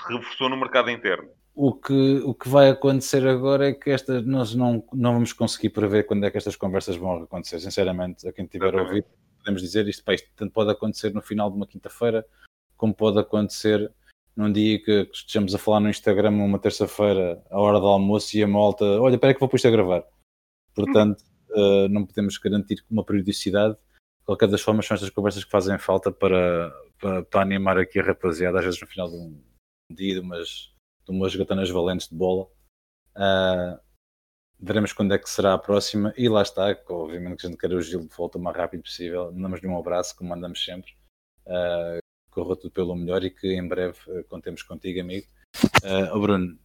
[0.09, 1.29] reforçou no mercado interno.
[1.55, 5.69] O que, o que vai acontecer agora é que esta, nós não, não vamos conseguir
[5.69, 7.59] prever quando é que estas conversas vão acontecer.
[7.61, 11.49] Sinceramente, a quem tiver ouvido, podemos dizer isto, pá, isto tanto pode acontecer no final
[11.49, 12.25] de uma quinta-feira,
[12.75, 13.89] como pode acontecer
[14.35, 18.43] num dia que estejamos a falar no Instagram uma terça-feira, à hora do almoço, e
[18.43, 20.03] a malta, olha, espera que vou pôr isto a gravar.
[20.73, 23.75] Portanto, uh, não podemos garantir uma periodicidade.
[23.75, 27.99] De qualquer das formas, são estas conversas que fazem falta para, para, para, animar aqui
[27.99, 29.41] a rapaziada, às vezes no final de um
[29.89, 30.73] dia, de umas,
[31.05, 32.47] de umas gatanas valentes de bola.
[33.15, 33.79] Uh,
[34.59, 37.71] veremos quando é que será a próxima e lá está, obviamente que a gente quer
[37.71, 39.31] o Gil de volta o mais rápido possível.
[39.31, 40.91] Mandamos-lhe um abraço, como mandamos sempre.
[41.45, 41.99] Uh,
[42.31, 45.27] corra tudo pelo melhor e que em breve uh, contemos contigo, amigo.
[45.83, 46.57] Uh, Bruno,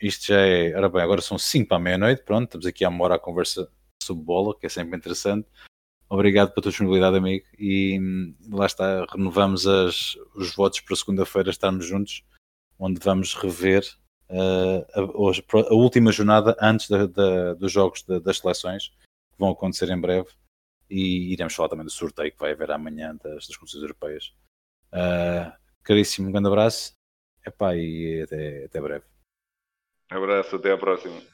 [0.00, 0.74] isto já é.
[0.76, 3.70] Ora bem, agora são 5 para a meia-noite, pronto, estamos aqui a hora a conversa
[4.02, 5.48] sobre bola, que é sempre interessante.
[6.08, 7.46] Obrigado pela tua disponibilidade, amigo.
[7.58, 12.22] E hum, lá está, renovamos as, os votos para segunda-feira estarmos juntos,
[12.78, 13.84] onde vamos rever
[14.30, 16.88] uh, a, a, última jornada antes
[17.58, 20.28] dos jogos da, das seleções, que vão acontecer em breve.
[20.90, 24.34] E iremos falar também do sorteio que vai haver amanhã das, das competições europeias.
[24.92, 25.52] Uh,
[25.82, 26.92] caríssimo, um grande abraço.
[27.46, 29.04] Epá, e até, até breve.
[30.10, 31.33] Abraço, até a próxima.